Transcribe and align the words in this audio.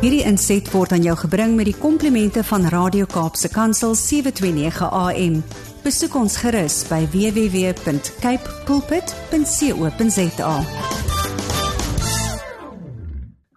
Hierdie 0.00 0.22
inset 0.24 0.64
word 0.72 0.94
aan 0.96 1.02
jou 1.04 1.12
gebring 1.26 1.58
met 1.58 1.66
die 1.68 1.76
komplimente 1.76 2.40
van 2.48 2.62
Radio 2.72 3.04
Kaapse 3.04 3.50
Kansel 3.52 3.92
729 3.92 4.86
AM. 4.96 5.34
Besoek 5.84 6.14
ons 6.16 6.38
gerus 6.40 6.78
by 6.88 7.02
www.cape 7.12 8.54
pulpit.co.za. 8.64 10.54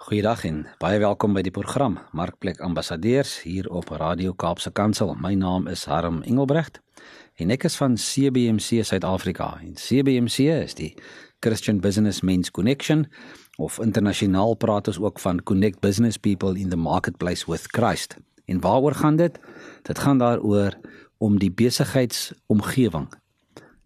Goeiedag 0.03 0.43
en 0.49 0.59
baie 0.83 0.99
welkom 0.99 1.31
by 1.31 1.45
die 1.47 1.55
program 1.55 1.95
Markplek 2.11 2.59
Ambassadeurs 2.59 3.37
hier 3.47 3.71
op 3.71 3.95
Radio 3.95 4.35
Kaapse 4.35 4.75
Kansel. 4.75 5.15
My 5.15 5.39
naam 5.39 5.71
is 5.71 5.87
Harm 5.87 6.25
Engelbrecht 6.27 6.83
en 7.39 7.55
ek 7.55 7.71
is 7.71 7.79
van 7.79 7.95
CBMC 7.95 8.83
Suid-Afrika. 8.83 9.63
En 9.63 9.79
CBMC 9.79 10.51
is 10.59 10.75
die 10.75 10.91
Christian 11.39 11.79
Business 11.79 12.19
Men's 12.19 12.51
Connection 12.51 13.07
of 13.57 13.79
internasionaal 13.79 14.55
praat 14.55 14.87
ons 14.87 14.99
ook 14.99 15.19
van 15.19 15.43
connect 15.43 15.79
business 15.79 16.17
people 16.17 16.59
in 16.59 16.69
the 16.69 16.75
marketplace 16.75 17.45
with 17.51 17.67
Christ. 17.71 18.17
En 18.45 18.59
waaroor 18.59 18.93
gaan 18.93 19.15
dit? 19.15 19.39
Dit 19.81 19.99
gaan 19.99 20.17
daaroor 20.17 20.77
om 21.17 21.39
die 21.39 21.51
besigheidsomgewing 21.51 23.07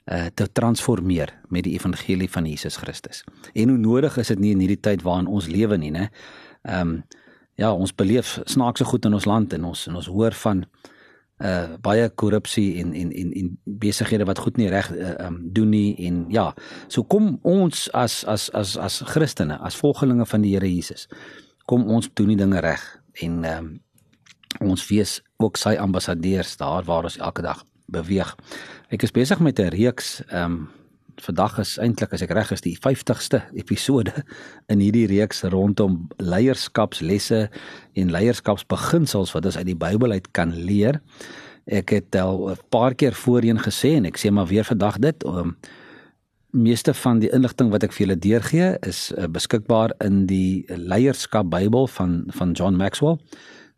uh 0.06 0.26
te 0.34 0.52
transformeer 0.52 1.34
met 1.48 1.64
die 1.64 1.74
evangelie 1.74 2.30
van 2.32 2.46
Jesus 2.46 2.76
Christus. 2.76 3.24
En 3.54 3.70
hoe 3.70 3.78
nodig 3.78 4.18
is 4.18 4.28
dit 4.28 4.40
nie 4.40 4.52
in 4.52 4.60
hierdie 4.60 4.80
tyd 4.80 5.02
waarin 5.02 5.28
ons 5.28 5.48
lewe 5.48 5.78
nie, 5.78 5.92
né? 5.92 6.08
Ehm 6.62 6.80
um, 6.80 7.04
ja, 7.58 7.74
ons 7.74 7.96
beleef 7.96 8.40
snaakse 8.46 8.86
goed 8.86 9.06
in 9.06 9.14
ons 9.14 9.26
land 9.26 9.54
en 9.54 9.64
ons 9.64 9.88
en 9.88 9.96
ons 9.96 10.08
hoor 10.08 10.32
van 10.32 10.58
uh 10.64 10.96
baie 11.82 12.10
korrupsie 12.10 12.80
en 12.82 12.94
en 12.94 13.12
en 13.12 13.34
en 13.34 13.50
besighede 13.64 14.26
wat 14.26 14.40
goed 14.42 14.58
nie 14.58 14.70
reg 14.70 14.92
uh, 14.92 15.28
um 15.28 15.42
doen 15.54 15.70
nie 15.70 15.96
en 16.08 16.26
ja 16.34 16.54
so 16.88 17.04
kom 17.04 17.40
ons 17.44 17.90
as 17.94 18.24
as 18.26 18.50
as 18.54 18.78
as 18.78 19.02
Christene 19.06 19.60
as 19.62 19.78
volgelinge 19.78 20.26
van 20.26 20.42
die 20.42 20.56
Here 20.56 20.70
Jesus 20.70 21.08
kom 21.66 21.86
ons 21.88 22.10
doen 22.14 22.28
die 22.34 22.40
dinge 22.40 22.60
reg 22.60 22.82
en 23.22 23.46
um 23.46 23.70
ons 24.64 24.88
wees 24.90 25.20
ook 25.38 25.58
sy 25.58 25.76
ambassadeurs 25.78 26.56
daar 26.58 26.86
waar 26.88 27.06
ons 27.06 27.18
elke 27.18 27.44
dag 27.46 27.64
beweeg. 27.88 28.34
Ek 28.90 29.04
is 29.04 29.14
besig 29.16 29.40
met 29.40 29.60
'n 29.60 29.70
reeks 29.70 30.22
um 30.32 30.70
vandag 31.22 31.58
is 31.60 31.78
eintlik 31.82 32.14
as 32.14 32.24
ek 32.26 32.32
reg 32.36 32.52
is 32.52 32.64
die 32.66 32.76
50ste 32.78 33.42
episode 33.58 34.14
in 34.72 34.82
hierdie 34.84 35.08
reeks 35.10 35.44
rondom 35.54 36.08
leierskapslesse 36.18 37.48
en 37.98 38.14
leierskapsbeginsels 38.14 39.34
wat 39.36 39.50
ons 39.50 39.58
uit 39.58 39.68
die 39.72 39.78
Bybel 39.78 40.12
uit 40.12 40.32
kan 40.32 40.54
leer. 40.54 41.02
Ek 41.68 41.90
het 41.92 42.16
al 42.16 42.52
'n 42.52 42.58
paar 42.70 42.96
keer 42.96 43.14
voorheen 43.14 43.60
gesê 43.60 43.98
en 43.98 44.06
ek 44.06 44.18
sê 44.18 44.32
maar 44.32 44.48
weer 44.48 44.64
vandag 44.64 45.00
dit 45.00 45.24
om 45.24 45.38
um, 45.38 45.58
meeste 46.52 46.94
van 46.94 47.20
die 47.20 47.30
inligting 47.34 47.70
wat 47.72 47.84
ek 47.84 47.92
vir 47.92 48.08
julle 48.08 48.20
deurgee 48.20 48.78
is 48.88 49.12
uh, 49.18 49.28
beskikbaar 49.28 49.94
in 50.00 50.26
die 50.26 50.66
leierskap 50.68 51.50
Bybel 51.50 51.88
van 51.88 52.24
van 52.28 52.52
John 52.52 52.76
Maxwell. 52.76 53.18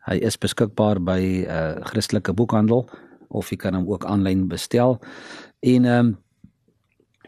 Hy 0.06 0.16
is 0.16 0.38
beskikbaar 0.38 1.00
by 1.00 1.20
'n 1.20 1.50
uh, 1.50 1.84
Christelike 1.84 2.32
boekhandel 2.32 2.88
of 3.28 3.50
jy 3.50 3.56
kan 3.56 3.74
hom 3.74 3.88
ook 3.88 4.04
aanlyn 4.04 4.48
bestel. 4.48 4.98
En 5.60 5.84
ehm 5.84 6.06
um, 6.06 6.18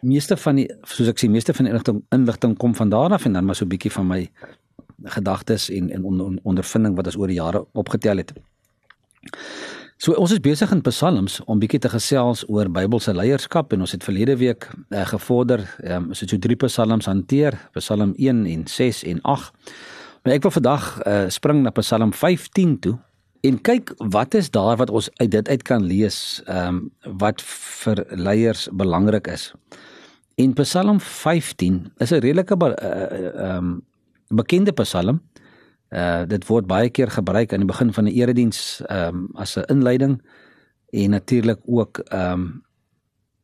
meeste 0.03 0.36
van 0.36 0.58
die 0.58 0.67
soos 0.89 1.11
ek 1.12 1.20
sê 1.22 1.28
meeste 1.31 1.55
van 1.55 1.67
die 1.67 1.72
inligting 1.72 2.03
inligting 2.14 2.56
kom 2.58 2.75
van 2.75 2.91
daar 2.91 3.14
af 3.14 3.27
en 3.27 3.39
dan 3.39 3.45
maar 3.47 3.56
so 3.58 3.64
'n 3.64 3.69
bietjie 3.69 3.92
van 3.92 4.06
my 4.06 4.31
gedagtes 5.05 5.70
en 5.70 5.91
en 5.91 6.05
on, 6.05 6.20
on, 6.20 6.39
ondervinding 6.42 6.97
wat 6.97 7.06
ons 7.06 7.17
oor 7.17 7.27
die 7.27 7.41
jare 7.41 7.67
opgetel 7.72 8.17
het. 8.17 8.33
So 9.97 10.12
ons 10.12 10.33
is 10.33 10.41
besig 10.41 10.70
in 10.72 10.81
Psalms 10.83 11.41
om 11.47 11.59
bietjie 11.59 11.78
te 11.78 11.89
gesels 11.89 12.44
oor 12.48 12.70
Bybelse 12.70 13.14
leierskap 13.14 13.72
en 13.72 13.81
ons 13.81 13.92
het 13.92 14.05
verlede 14.05 14.36
week 14.36 14.69
uh, 14.91 15.06
gevorder 15.06 15.62
um, 15.84 16.09
ons 16.09 16.20
het 16.20 16.31
so 16.31 16.39
drie 16.39 16.56
Psalms 16.56 17.06
hanteer, 17.06 17.55
Psalm 17.72 18.14
1 18.16 18.47
en 18.47 18.66
6 18.66 19.05
en 19.05 19.20
8. 19.22 19.53
Maar 20.22 20.34
ek 20.34 20.42
wil 20.42 20.50
vandag 20.50 21.06
uh, 21.06 21.28
spring 21.28 21.62
na 21.62 21.70
Psalm 21.70 22.12
15 22.12 22.78
toe 22.81 22.98
en 23.42 23.61
kyk 23.62 23.94
wat 23.98 24.34
is 24.34 24.50
daar 24.50 24.77
wat 24.77 24.91
ons 24.91 25.11
uit 25.20 25.31
dit 25.31 25.48
uit 25.48 25.62
kan 25.62 25.87
lees 25.87 26.42
ehm 26.47 26.82
um, 26.82 27.16
wat 27.19 27.43
vir 27.47 28.05
leiers 28.10 28.69
belangrik 28.72 29.26
is. 29.26 29.53
En 30.42 30.53
Psalm 30.53 31.00
15 31.00 31.92
is 31.97 32.10
'n 32.10 32.19
redelike 32.19 32.56
ehm 32.56 33.34
uh, 33.36 33.56
um, 33.56 33.84
bekende 34.28 34.72
Psalm. 34.72 35.20
Uh 35.91 36.22
dit 36.26 36.47
word 36.47 36.66
baie 36.66 36.91
keer 36.91 37.10
gebruik 37.10 37.53
aan 37.53 37.62
die 37.62 37.72
begin 37.72 37.92
van 37.92 38.04
'n 38.04 38.14
erediens 38.20 38.82
ehm 38.86 39.14
um, 39.14 39.28
as 39.34 39.56
'n 39.56 39.64
inleiding 39.75 40.22
en 40.91 41.10
natuurlik 41.10 41.60
ook 41.66 41.98
ehm 41.98 42.32
um, 42.32 42.62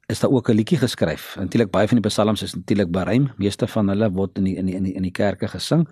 is 0.06 0.20
daar 0.20 0.31
ook 0.31 0.48
'n 0.48 0.54
liedjie 0.54 0.78
geskryf. 0.78 1.37
Natuurlik 1.37 1.70
baie 1.70 1.88
van 1.88 2.00
die 2.00 2.10
psalms 2.10 2.42
is 2.42 2.54
natuurlik 2.54 2.91
bereim. 2.91 3.31
Meeste 3.37 3.66
van 3.66 3.88
hulle 3.88 4.10
word 4.10 4.38
in 4.38 4.44
die, 4.44 4.56
in 4.56 4.66
die, 4.66 4.75
in 4.75 4.82
die, 4.82 4.94
in 4.94 5.03
die 5.03 5.12
kerke 5.12 5.48
gesing. 5.48 5.88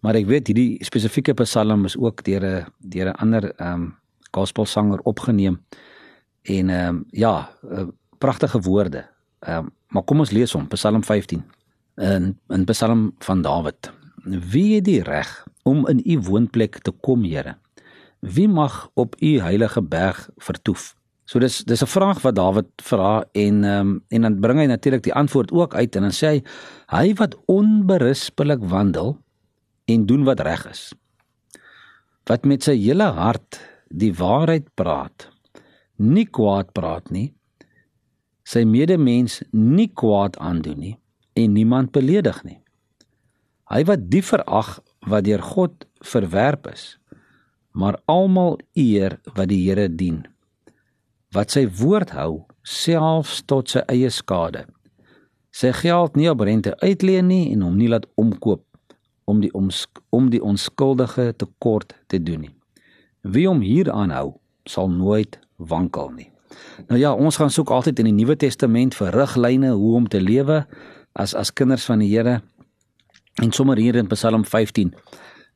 Maar 0.00 0.14
ek 0.14 0.26
weet 0.26 0.46
hierdie 0.46 0.84
spesifieke 0.84 1.34
psalm 1.34 1.84
is 1.84 1.96
ook 1.96 2.24
deur 2.24 2.44
'n 2.44 2.66
deur 2.78 3.06
'n 3.06 3.16
ander 3.22 3.54
ehm 3.54 3.72
um, 3.72 3.94
gospelsanger 4.30 5.00
opgeneem. 5.02 5.60
En 6.42 6.70
ehm 6.70 6.88
um, 6.88 7.04
ja, 7.10 7.50
uh, 7.70 7.88
pragtige 8.18 8.60
woorde. 8.60 9.13
Ehm 9.44 9.66
um, 9.66 9.72
maar 9.94 10.02
kom 10.02 10.18
ons 10.18 10.32
lees 10.34 10.52
hom 10.56 10.64
Psalm 10.72 11.04
15 11.06 11.42
in 12.02 12.32
in 12.48 12.64
Psalm 12.66 13.12
van 13.22 13.42
Dawid. 13.42 13.92
Wie 14.24 14.74
het 14.74 14.84
die 14.88 15.02
reg 15.02 15.46
om 15.62 15.86
in 15.88 16.00
u 16.04 16.18
woonplek 16.18 16.80
te 16.82 16.90
kom, 16.90 17.22
Here? 17.22 17.54
Wie 18.20 18.48
mag 18.48 18.88
op 18.94 19.14
u 19.20 19.38
heilige 19.40 19.82
berg 19.82 20.30
vertoef? 20.36 20.94
So 21.24 21.38
dis 21.38 21.62
dis 21.64 21.82
'n 21.82 21.86
vraag 21.86 22.22
wat 22.22 22.34
Dawid 22.34 22.66
vra 22.82 23.24
en 23.32 23.64
ehm 23.64 23.80
um, 23.80 24.04
en 24.08 24.22
dan 24.22 24.40
bring 24.40 24.58
hy 24.58 24.66
natuurlik 24.66 25.02
die 25.02 25.14
antwoord 25.14 25.52
ook 25.52 25.74
uit 25.74 25.96
en 25.96 26.02
dan 26.02 26.12
sê 26.12 26.26
hy 26.26 26.42
hy 26.86 27.14
wat 27.14 27.36
onberispelik 27.46 28.64
wandel 28.64 29.18
en 29.84 30.06
doen 30.06 30.24
wat 30.24 30.40
reg 30.40 30.66
is. 30.70 30.92
Wat 32.24 32.44
met 32.44 32.62
sy 32.62 32.76
hele 32.76 33.12
hart 33.12 33.60
die 33.88 34.14
waarheid 34.14 34.74
praat. 34.74 35.28
Nie 35.96 36.26
kwaad 36.26 36.72
praat 36.72 37.10
nie 37.10 37.34
sy 38.44 38.64
medemens 38.68 39.40
nie 39.52 39.88
kwaad 39.88 40.36
aandoen 40.38 40.80
nie 40.80 40.96
en 41.34 41.52
niemand 41.56 41.92
beledig 41.92 42.42
nie. 42.44 42.60
Hy 43.72 43.80
wat 43.88 44.04
die 44.12 44.22
verag 44.22 44.76
wat 45.08 45.24
deur 45.26 45.42
God 45.42 45.86
verwerp 46.04 46.68
is, 46.70 46.98
maar 47.72 47.98
almal 48.06 48.58
eer 48.78 49.18
wat 49.34 49.48
die 49.50 49.62
Here 49.64 49.88
dien. 49.88 50.22
Wat 51.34 51.50
sy 51.50 51.64
woord 51.80 52.12
hou, 52.14 52.44
selfs 52.62 53.40
tot 53.50 53.72
sy 53.72 53.82
eie 53.90 54.10
skade. 54.12 54.66
Sy 55.54 55.72
geld 55.80 56.14
nie 56.18 56.28
op 56.30 56.44
rente 56.46 56.74
uitleen 56.82 57.26
nie 57.30 57.48
en 57.54 57.64
hom 57.66 57.80
nie 57.80 57.90
laat 57.90 58.06
omkoop 58.20 58.62
om 59.24 59.40
die 59.40 59.50
om 59.54 60.28
die 60.30 60.42
onskuldige 60.42 61.32
tekort 61.40 61.96
te 62.06 62.20
doen 62.20 62.46
nie. 62.46 62.54
Wie 63.24 63.48
hom 63.48 63.64
hier 63.64 63.90
aanhou, 63.90 64.36
sal 64.68 64.90
nooit 64.92 65.40
wankel 65.56 66.12
nie. 66.12 66.33
Nou 66.88 67.00
ja, 67.00 67.12
ons 67.12 67.36
gaan 67.36 67.50
soek 67.50 67.70
altyd 67.70 67.98
in 67.98 68.04
die 68.04 68.16
Nuwe 68.16 68.36
Testament 68.36 68.94
vir 68.94 69.12
riglyne 69.14 69.70
hoe 69.70 69.94
om 69.94 70.08
te 70.08 70.20
lewe 70.20 70.66
as 71.12 71.34
as 71.34 71.52
kinders 71.52 71.84
van 71.84 71.98
die 71.98 72.10
Here. 72.10 72.40
En 73.42 73.52
sommer 73.52 73.76
hier 73.76 73.94
in 73.94 74.06
Psalm 74.06 74.44
15 74.44 74.94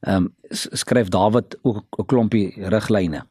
ehm 0.01 0.17
um, 0.17 0.35
skryf 0.51 1.09
Dawid 1.09 1.57
ook 1.63 1.85
'n 1.99 2.07
klompie 2.07 2.55
riglyne 2.57 3.25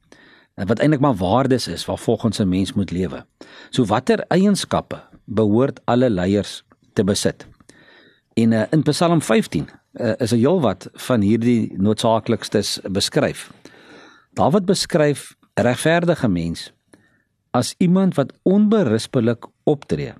wat 0.66 0.80
eintlik 0.80 1.00
maar 1.00 1.16
waardes 1.16 1.68
is 1.68 1.86
waar 1.86 1.98
volgens 1.98 2.40
'n 2.40 2.48
mens 2.48 2.74
moet 2.74 2.92
lewe. 2.92 3.26
So 3.70 3.86
watter 3.86 4.26
eienskappe 4.28 5.04
behoort 5.26 5.80
alle 5.86 6.10
leiers 6.10 6.64
te 6.94 7.04
besit? 7.04 7.48
En 8.34 8.52
uh, 8.52 8.64
in 8.70 8.82
Psalm 8.82 9.22
15 9.22 9.70
uh, 9.94 10.12
is 10.18 10.32
'n 10.32 10.36
heelwat 10.38 10.90
van 10.94 11.22
hierdie 11.22 11.74
noodsaaklike 11.78 12.64
beskryf. 12.92 13.52
Dawid 14.34 14.66
beskryf 14.66 15.36
regverdige 15.54 16.28
mense 16.28 16.72
as 17.58 17.74
iemand 17.84 18.16
wat 18.16 18.34
onberispelik 18.46 19.48
optree 19.64 20.14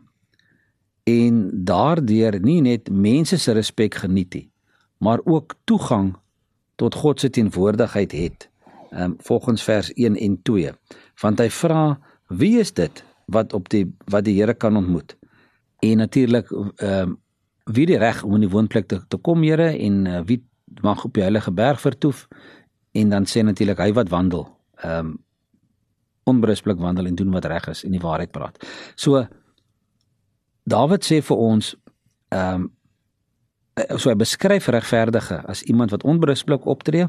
en 1.08 1.50
daardeur 1.64 2.40
nie 2.44 2.60
net 2.62 2.90
mense 2.92 3.38
se 3.40 3.54
respek 3.56 3.96
geniet 4.04 4.34
nie, 4.36 4.48
maar 5.00 5.22
ook 5.24 5.56
toegang 5.70 6.16
tot 6.76 6.96
God 6.96 7.20
se 7.20 7.30
teenwoordigheid 7.30 8.12
het. 8.12 8.50
Ehm 8.92 9.04
um, 9.04 9.16
volgens 9.20 9.64
vers 9.64 9.94
1 9.94 10.16
en 10.16 10.42
2. 10.42 10.72
Want 11.22 11.40
hy 11.40 11.50
vra 11.50 12.00
wie 12.28 12.60
is 12.60 12.74
dit 12.74 13.04
wat 13.26 13.54
op 13.54 13.70
die 13.70 13.86
wat 14.06 14.26
die 14.26 14.36
Here 14.40 14.54
kan 14.54 14.78
ontmoet? 14.78 15.16
En 15.80 15.98
natuurlik 15.98 16.52
ehm 16.52 16.92
um, 16.92 17.18
wie 17.68 17.86
die 17.86 17.98
reg 17.98 18.24
om 18.24 18.34
in 18.34 18.46
die 18.46 18.50
woonplek 18.50 18.88
te, 18.88 19.02
te 19.08 19.18
kom 19.18 19.44
Here 19.44 19.78
en 19.78 20.06
uh, 20.06 20.22
wie 20.26 20.44
mag 20.82 21.04
op 21.04 21.14
die 21.14 21.24
heilige 21.24 21.52
berg 21.52 21.82
vertoef? 21.82 22.28
En 22.92 23.10
dan 23.10 23.26
sê 23.26 23.44
natuurlik 23.44 23.78
hy 23.78 23.94
wat 23.94 24.10
wandel 24.10 24.48
ehm 24.76 25.06
um, 25.06 25.16
onberusblik 26.28 26.80
wandel 26.84 27.10
en 27.10 27.16
doen 27.16 27.32
wat 27.32 27.46
reg 27.46 27.68
is 27.72 27.84
en 27.88 27.96
die 27.96 28.04
waarheid 28.04 28.32
praat. 28.36 28.60
So 28.96 29.26
Dawid 30.68 31.06
sê 31.08 31.22
vir 31.24 31.38
ons 31.38 31.76
ehm 32.36 32.68
um, 32.68 32.74
so 33.78 34.10
hy 34.10 34.16
beskryf 34.18 34.72
regverdige 34.74 35.44
as 35.46 35.62
iemand 35.70 35.92
wat 35.94 36.04
onberusblik 36.04 36.64
optree 36.66 37.06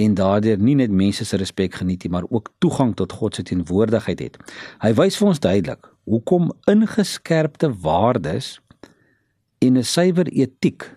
en 0.00 0.14
daardeur 0.16 0.56
nie 0.56 0.74
net 0.78 0.90
mense 0.90 1.24
se 1.28 1.36
respek 1.36 1.74
geniet 1.82 2.06
nie, 2.06 2.10
maar 2.14 2.24
ook 2.30 2.48
toegang 2.64 2.94
tot 2.96 3.12
God 3.12 3.36
se 3.36 3.44
teenwoordigheid 3.44 4.22
het. 4.24 4.38
Hy 4.80 4.94
wys 4.96 5.18
vir 5.20 5.28
ons 5.28 5.42
duidelik 5.44 5.90
hoekom 6.08 6.48
ingeskerpte 6.72 7.68
waardes 7.84 8.56
en 9.60 9.76
'n 9.76 9.84
suiwer 9.84 10.32
etiek 10.32 10.88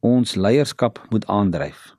ons 0.00 0.36
leierskap 0.36 1.00
moet 1.10 1.26
aandryf. 1.26 1.96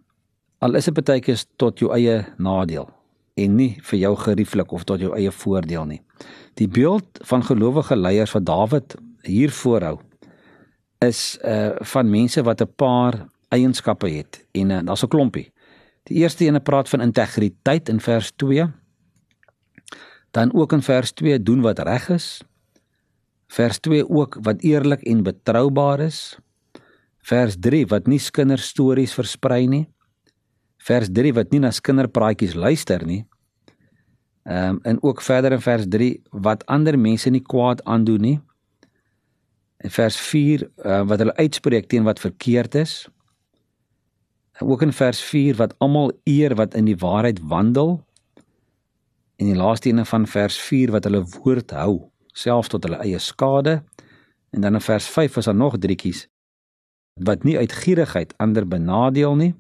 Al 0.62 0.76
is 0.76 0.86
dit 0.86 0.94
baie 0.94 1.20
keer 1.20 1.44
tot 1.58 1.80
jou 1.80 1.92
eie 1.92 2.26
nadeel 2.38 2.99
en 3.44 3.56
nie 3.56 3.72
vir 3.92 4.00
jou 4.00 4.16
gerieflik 4.16 4.72
of 4.72 4.84
tot 4.84 5.00
jou 5.00 5.16
eie 5.18 5.32
voordeel 5.32 5.86
nie. 5.86 6.02
Die 6.60 6.68
beeld 6.68 7.22
van 7.32 7.44
gelowige 7.44 7.96
leiers 7.96 8.34
wat 8.36 8.46
Dawid 8.46 8.96
hier 9.24 9.52
voorhou 9.52 10.00
is 11.00 11.38
uh 11.44 11.76
van 11.94 12.10
mense 12.10 12.44
wat 12.44 12.62
'n 12.62 12.74
paar 12.76 13.28
eienskappe 13.50 14.10
het 14.10 14.46
en 14.52 14.70
uh, 14.70 14.80
daar's 14.84 15.04
'n 15.04 15.08
klompie. 15.08 15.52
Die 16.04 16.18
eerste 16.18 16.46
ene 16.46 16.60
praat 16.60 16.90
van 16.90 17.02
integriteit 17.02 17.90
in 17.90 18.00
vers 18.00 18.32
2. 18.36 18.66
Dan 20.32 20.54
ook 20.54 20.74
in 20.74 20.82
vers 20.82 21.12
2 21.12 21.44
doen 21.44 21.62
wat 21.62 21.80
reg 21.80 22.10
is. 22.10 22.42
Vers 23.48 23.80
2 23.80 24.10
ook 24.10 24.38
wat 24.42 24.62
eerlik 24.62 25.02
en 25.02 25.24
betroubaar 25.24 26.00
is. 26.00 26.38
Vers 27.22 27.56
3 27.60 27.86
wat 27.88 28.08
nie 28.08 28.22
kinderstories 28.32 29.14
versprei 29.14 29.68
nie. 29.68 29.86
Vers 30.78 31.10
3 31.12 31.34
wat 31.34 31.52
nie 31.52 31.60
na 31.60 31.70
kinderpraatjies 31.70 32.54
luister 32.54 33.06
nie. 33.06 33.26
Ehm 34.50 34.70
um, 34.70 34.80
en 34.82 35.04
ook 35.04 35.22
verder 35.22 35.52
in 35.52 35.62
vers 35.62 35.86
3 35.90 36.22
wat 36.30 36.66
ander 36.66 37.00
mense 37.00 37.30
nie 37.30 37.42
kwaad 37.42 37.84
aandoen 37.84 38.22
nie. 38.22 38.40
In 39.78 39.92
vers 39.92 40.18
4 40.18 40.64
uh, 40.78 41.02
wat 41.06 41.20
hulle 41.22 41.36
uitspreek 41.36 41.86
teen 41.88 42.04
wat 42.04 42.20
verkeerd 42.20 42.76
is. 42.76 43.10
En 44.52 44.68
ook 44.68 44.82
in 44.82 44.94
vers 44.94 45.22
4 45.22 45.56
wat 45.56 45.76
almal 45.78 46.12
eer 46.24 46.56
wat 46.56 46.74
in 46.74 46.90
die 46.90 46.98
waarheid 46.98 47.40
wandel. 47.46 48.02
En 49.36 49.46
die 49.46 49.56
laaste 49.56 49.90
ene 49.90 50.06
van 50.06 50.28
vers 50.28 50.58
4 50.58 50.98
wat 50.98 51.06
hulle 51.06 51.22
woord 51.38 51.72
hou, 51.72 52.10
selfs 52.34 52.74
tot 52.74 52.84
hulle 52.84 53.04
eie 53.06 53.20
skade. 53.20 53.84
En 54.50 54.62
dan 54.66 54.74
in 54.74 54.82
vers 54.82 55.08
5 55.08 55.38
is 55.38 55.46
daar 55.46 55.56
nog 55.56 55.78
drietjies 55.78 56.28
wat 57.14 57.44
nie 57.44 57.58
uit 57.58 57.72
gierigheid 57.72 58.34
ander 58.38 58.68
benadeel 58.68 59.36
nie. 59.36 59.56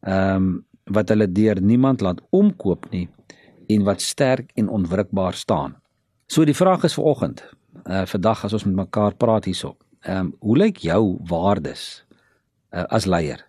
Ehm 0.00 0.34
um, 0.34 0.56
wat 0.88 1.08
hulle 1.08 1.32
deur 1.32 1.60
niemand 1.60 2.00
laat 2.00 2.20
omkoop 2.30 2.86
nie 2.90 3.08
en 3.68 3.84
wat 3.84 4.00
sterk 4.00 4.50
en 4.54 4.68
onwrikbaar 4.68 5.34
staan. 5.34 5.76
So 6.26 6.44
die 6.44 6.56
vraag 6.56 6.84
is 6.84 6.96
vanoggend, 6.96 7.42
uh 7.84 8.04
vandag 8.08 8.44
as 8.44 8.52
ons 8.52 8.64
met 8.64 8.74
mekaar 8.74 9.14
praat 9.16 9.44
hierso. 9.44 9.76
Ehm 10.00 10.18
um, 10.18 10.32
hoe 10.40 10.56
lyk 10.56 10.76
jou 10.84 11.18
waardes 11.28 12.04
uh, 12.70 12.84
as 12.88 13.06
leier? 13.06 13.44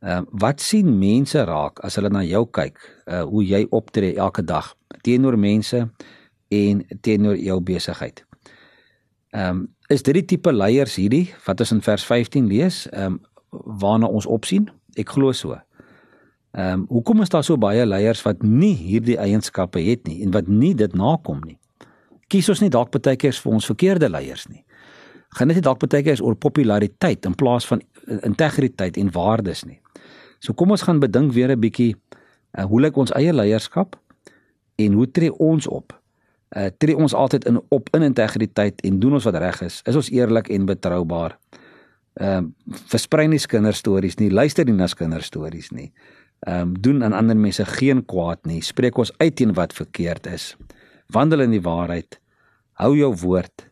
Ehm 0.00 0.22
uh, 0.22 0.40
wat 0.44 0.60
sien 0.60 0.98
mense 0.98 1.44
raak 1.44 1.80
as 1.84 1.96
hulle 1.96 2.10
na 2.10 2.22
jou 2.24 2.46
kyk? 2.50 2.78
Uh 3.06 3.22
hoe 3.22 3.44
jy 3.44 3.66
optree 3.70 4.16
elke 4.16 4.44
dag 4.44 4.74
teenoor 5.02 5.38
mense 5.38 5.88
en 6.48 6.86
teenoor 7.00 7.36
jou 7.36 7.60
besigheid. 7.60 8.24
Ehm 9.30 9.48
um, 9.48 9.66
is 9.88 10.02
dit 10.02 10.14
die 10.14 10.24
tipe 10.24 10.52
leiers 10.52 10.96
hierdie 10.96 11.34
wat 11.46 11.60
ons 11.60 11.72
in 11.72 11.80
vers 11.82 12.04
15 12.04 12.48
lees, 12.48 12.86
ehm 12.92 13.04
um, 13.04 13.20
waarna 13.80 14.06
ons 14.06 14.26
opsien? 14.26 14.68
Ek 14.96 15.08
glo 15.08 15.32
so. 15.32 15.56
Ehm 16.58 16.72
um, 16.72 16.84
hoekom 16.88 17.20
is 17.22 17.28
daar 17.30 17.44
so 17.44 17.56
baie 17.56 17.84
leiers 17.86 18.22
wat 18.26 18.40
nie 18.42 18.74
hierdie 18.74 19.14
eienskappe 19.18 19.78
het 19.78 20.08
nie 20.08 20.24
en 20.24 20.32
wat 20.34 20.48
nie 20.50 20.72
dit 20.74 20.94
nakom 20.94 21.38
nie? 21.46 21.58
Kies 22.26 22.48
ons 22.50 22.60
nie 22.64 22.70
dalk 22.74 22.90
baie 22.90 23.16
keer 23.16 23.36
vir 23.44 23.52
ons 23.52 23.68
verkeerde 23.70 24.08
leiers 24.10 24.48
nie. 24.48 24.64
Gaan 25.38 25.52
dit 25.52 25.60
nie 25.60 25.62
dalk 25.62 25.78
baie 25.84 26.02
keer 26.02 26.22
oor 26.24 26.34
populariteit 26.34 27.30
in 27.30 27.36
plaas 27.38 27.66
van 27.66 27.84
integriteit 28.26 28.98
en 28.98 29.12
waardes 29.14 29.64
nie. 29.68 29.78
So 30.40 30.52
kom 30.52 30.74
ons 30.74 30.82
gaan 30.82 30.98
bedink 30.98 31.32
weer 31.32 31.54
'n 31.54 31.60
bietjie 31.60 31.94
uh, 31.94 32.64
hoe 32.64 32.80
lyk 32.80 32.96
ons 32.96 33.14
eie 33.14 33.32
leierskap 33.32 33.94
en 34.76 34.92
hoe 34.92 35.10
tree 35.10 35.30
ons 35.38 35.66
op? 35.66 35.94
Uh 36.56 36.70
tree 36.78 36.96
ons 36.96 37.14
altyd 37.14 37.44
in 37.44 37.62
op 37.68 37.88
in 37.94 38.02
integriteit 38.02 38.80
en 38.80 38.98
doen 38.98 39.12
ons 39.12 39.24
wat 39.24 39.34
reg 39.34 39.62
is? 39.62 39.82
Is 39.86 39.94
ons 39.94 40.10
eerlik 40.10 40.48
en 40.48 40.66
betroubaar? 40.66 41.38
Ehm 42.14 42.50
uh, 42.66 42.74
versprei 42.88 43.28
nie 43.28 43.38
kinderstories 43.38 44.18
nie, 44.18 44.30
luister 44.30 44.64
nie 44.64 44.74
na 44.74 44.86
kinderstories 44.86 45.70
nie 45.70 45.92
ehm 46.46 46.60
um, 46.60 46.80
doen 46.80 47.04
aan 47.04 47.12
ander 47.12 47.36
mense 47.36 47.64
geen 47.64 48.04
kwaad 48.04 48.46
nie. 48.46 48.62
Spreek 48.62 48.98
ons 48.98 49.12
uit 49.18 49.34
teen 49.36 49.52
wat 49.54 49.72
verkeerd 49.72 50.26
is. 50.26 50.56
Wandel 51.06 51.40
in 51.40 51.50
die 51.50 51.62
waarheid. 51.62 52.20
Hou 52.72 52.96
jou 52.96 53.14
woord. 53.16 53.66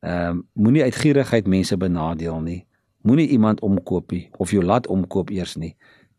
Ehm 0.00 0.28
um, 0.28 0.48
moenie 0.52 0.82
uit 0.82 0.94
gierigheid 0.94 1.46
mense 1.46 1.76
benadeel 1.76 2.40
nie. 2.40 2.66
Moenie 3.02 3.28
iemand 3.28 3.60
omkoop 3.60 4.12
nie 4.12 4.28
of 4.36 4.50
jou 4.50 4.64
laat 4.64 4.86
omkoop 4.86 5.30
eers 5.30 5.56
nie. 5.56 5.76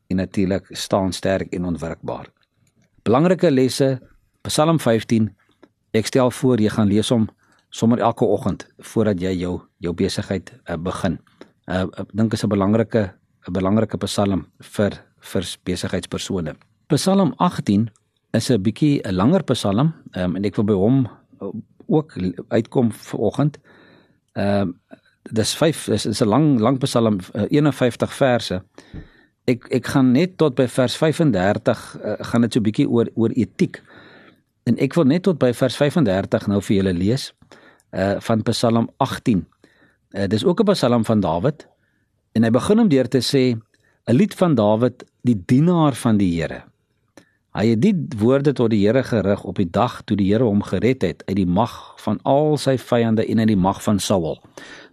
En 0.08 0.16
natuurlik 0.16 0.66
staan 0.70 1.14
sterk 1.14 1.54
en 1.54 1.66
onwrikbaar. 1.66 2.32
Belangrike 3.04 3.52
lesse 3.52 4.00
Psalm 4.42 4.80
15. 4.80 5.30
Ek 5.92 6.06
stel 6.06 6.32
voor 6.32 6.62
jy 6.62 6.70
gaan 6.70 6.88
lees 6.88 7.10
hom 7.10 7.30
sommer 7.70 8.00
elke 8.00 8.26
oggend 8.26 8.68
voordat 8.78 9.22
jy 9.22 9.34
jou 9.40 9.60
jou 9.84 9.94
besigheid 9.94 10.52
uh, 10.70 10.78
begin. 10.78 11.20
Uh, 11.68 11.86
ek 11.98 12.14
dink 12.14 12.34
is 12.34 12.44
'n 12.44 12.50
belangrike 12.50 13.14
'n 13.48 13.54
belangrike 13.54 13.98
Psalm 13.98 14.46
vir 14.60 14.92
vir 15.26 15.48
besigheidspersone. 15.68 16.56
Psalm 16.94 17.34
18 17.38 17.90
is 18.34 18.50
'n 18.50 18.62
bietjie 18.62 19.02
'n 19.04 19.16
langer 19.16 19.44
Psalm 19.44 19.94
um, 20.12 20.36
en 20.36 20.46
ek 20.46 20.56
wil 20.56 20.66
by 20.66 20.74
hom 20.74 21.08
uh, 21.42 21.52
ook 21.88 22.18
uitkom 22.50 22.92
vanoggend. 22.92 23.60
Ehm 24.34 24.62
um, 24.62 24.80
dis 25.32 25.56
5 25.56 25.86
dis 25.86 26.06
is 26.06 26.22
'n 26.22 26.28
lang 26.28 26.60
lang 26.60 26.78
Psalm 26.80 27.20
uh, 27.34 27.46
51 27.50 28.14
verse. 28.14 28.64
Ek 29.46 29.66
ek 29.70 29.88
gaan 29.88 30.12
net 30.12 30.38
tot 30.38 30.56
by 30.56 30.68
vers 30.68 30.96
35 30.98 31.98
uh, 32.04 32.14
gaan 32.20 32.42
dit 32.42 32.54
so 32.54 32.62
bietjie 32.62 32.90
oor 32.90 33.10
oor 33.16 33.32
etiek. 33.34 33.82
En 34.66 34.78
ek 34.78 34.94
wil 34.94 35.06
net 35.06 35.24
tot 35.24 35.38
by 35.38 35.54
vers 35.54 35.76
35 35.76 36.48
nou 36.48 36.62
vir 36.62 36.76
julle 36.76 36.94
lees 36.94 37.34
uh 37.92 38.20
van 38.20 38.44
Psalm 38.44 38.90
18. 38.98 39.46
Uh, 40.16 40.28
dis 40.28 40.46
ook 40.46 40.60
'n 40.60 40.74
Psalm 40.74 41.06
van 41.06 41.20
Dawid 41.20 41.68
en 42.34 42.44
hy 42.44 42.50
begin 42.50 42.80
om 42.80 42.90
deur 42.90 43.08
te 43.08 43.22
sê 43.22 43.56
'n 44.06 44.14
lied 44.14 44.34
van 44.38 44.54
Dawid, 44.56 45.04
die 45.22 45.44
dienaar 45.46 45.96
van 45.98 46.18
die 46.18 46.30
Here. 46.38 46.62
Hy 47.58 47.72
het 47.72 47.80
die 47.82 47.96
woorde 48.20 48.52
tot 48.54 48.70
die 48.70 48.84
Here 48.84 49.02
gerig 49.04 49.44
op 49.44 49.58
die 49.58 49.70
dag 49.70 50.04
toe 50.06 50.18
die 50.18 50.28
Here 50.30 50.46
hom 50.46 50.62
gered 50.62 51.02
het 51.02 51.24
uit 51.26 51.36
die 51.40 51.48
mag 51.50 51.96
van 52.04 52.20
al 52.22 52.58
sy 52.62 52.76
vyande 52.78 53.26
en 53.26 53.40
uit 53.40 53.48
die 53.50 53.58
mag 53.58 53.82
van 53.82 53.98
Saul. 54.00 54.38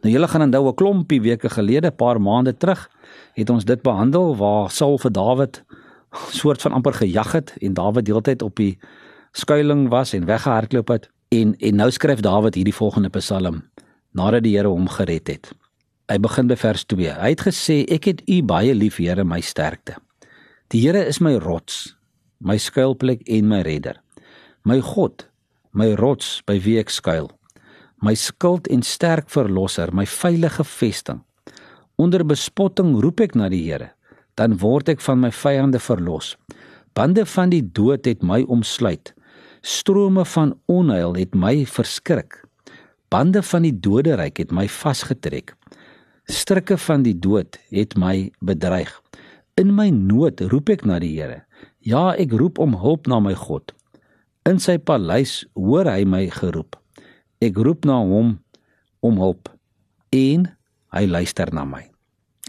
Nou 0.01 0.13
julle 0.15 0.29
gaan 0.29 0.47
onthou 0.47 0.69
'n 0.69 0.75
klompie 0.75 1.21
weke 1.21 1.51
gelede, 1.51 1.89
'n 1.89 1.97
paar 1.97 2.21
maande 2.21 2.57
terug, 2.57 2.89
het 3.35 3.51
ons 3.51 3.65
dit 3.65 3.83
behandel 3.83 4.37
waar 4.37 4.71
Saul 4.71 4.99
vir 4.99 5.13
Dawid 5.13 5.65
soort 6.31 6.63
van 6.63 6.73
amper 6.73 6.93
gejag 6.93 7.33
het 7.33 7.57
en 7.61 7.75
Dawid 7.75 8.05
deeltyd 8.05 8.43
op 8.43 8.57
die 8.57 8.79
skuilings 9.33 9.91
was 9.91 10.13
en 10.13 10.25
weggehardloop 10.25 10.89
het 10.89 11.11
en 11.29 11.55
en 11.59 11.77
nou 11.77 11.91
skryf 11.91 12.21
Dawid 12.21 12.55
hierdie 12.55 12.75
volgende 12.75 13.09
Psalm 13.09 13.63
nadat 14.13 14.43
die 14.43 14.57
Here 14.57 14.69
hom 14.69 14.89
gered 14.89 15.27
het. 15.27 15.53
Hy 16.13 16.19
begin 16.21 16.45
by 16.45 16.59
vers 16.61 16.83
2. 16.93 17.09
Hy 17.17 17.29
het 17.33 17.43
gesê 17.47 17.75
ek 17.89 18.05
het 18.11 18.19
U 18.29 18.43
baie 18.45 18.75
lief, 18.77 18.99
Here, 19.01 19.25
my 19.25 19.39
sterkte. 19.41 19.95
Die 20.69 20.83
Here 20.85 21.01
is 21.09 21.23
my 21.25 21.39
rots, 21.41 21.95
my 22.37 22.59
skuilplek 22.61 23.23
en 23.33 23.49
my 23.49 23.63
redder. 23.65 23.97
My 24.69 24.77
God, 24.85 25.25
my 25.73 25.95
rots 25.97 26.43
by 26.45 26.59
wie 26.61 26.77
ek 26.83 26.93
skuil. 26.93 27.31
My 28.05 28.13
skild 28.13 28.69
en 28.69 28.85
sterk 28.85 29.31
verlosser, 29.33 29.95
my 29.97 30.05
veilige 30.05 30.67
vesting. 30.69 31.23
Onder 31.97 32.27
bespotting 32.29 32.93
roep 33.01 33.25
ek 33.25 33.39
na 33.39 33.49
die 33.49 33.63
Here, 33.71 33.95
dan 34.37 34.59
word 34.61 34.93
ek 34.93 35.01
van 35.01 35.25
my 35.25 35.33
vyande 35.33 35.81
verlos. 35.81 36.35
Bande 36.93 37.25
van 37.25 37.57
die 37.57 37.65
dood 37.65 38.05
het 38.05 38.21
my 38.21 38.43
omsluit. 38.53 39.15
Strome 39.65 40.29
van 40.29 40.59
onheil 40.69 41.17
het 41.17 41.33
my 41.33 41.63
verskrik. 41.65 42.43
Bande 43.09 43.41
van 43.41 43.65
die 43.65 43.73
doderyk 43.73 44.45
het 44.45 44.53
my 44.53 44.69
vasgetrek. 44.69 45.57
Strikke 46.31 46.77
van 46.79 47.03
die 47.03 47.17
dood 47.19 47.59
het 47.75 47.97
my 47.99 48.31
bedreig. 48.41 48.91
In 49.59 49.75
my 49.75 49.89
nood 49.91 50.41
roep 50.53 50.71
ek 50.71 50.85
na 50.87 51.01
die 51.03 51.17
Here. 51.17 51.43
Ja, 51.83 52.13
ek 52.15 52.33
roep 52.39 52.61
om 52.63 52.77
hulp 52.79 53.09
na 53.11 53.19
my 53.21 53.35
God. 53.35 53.75
In 54.47 54.61
sy 54.63 54.79
paleis 54.79 55.43
hoor 55.59 55.91
hy 55.91 56.05
my 56.07 56.25
geroep. 56.31 56.79
Ek 57.43 57.59
roep 57.59 57.87
na 57.89 57.99
hom 58.07 58.37
om 59.03 59.19
hulp 59.19 59.51
en 60.15 60.47
hy 60.95 61.05
luister 61.11 61.51
na 61.55 61.67
my. 61.67 61.83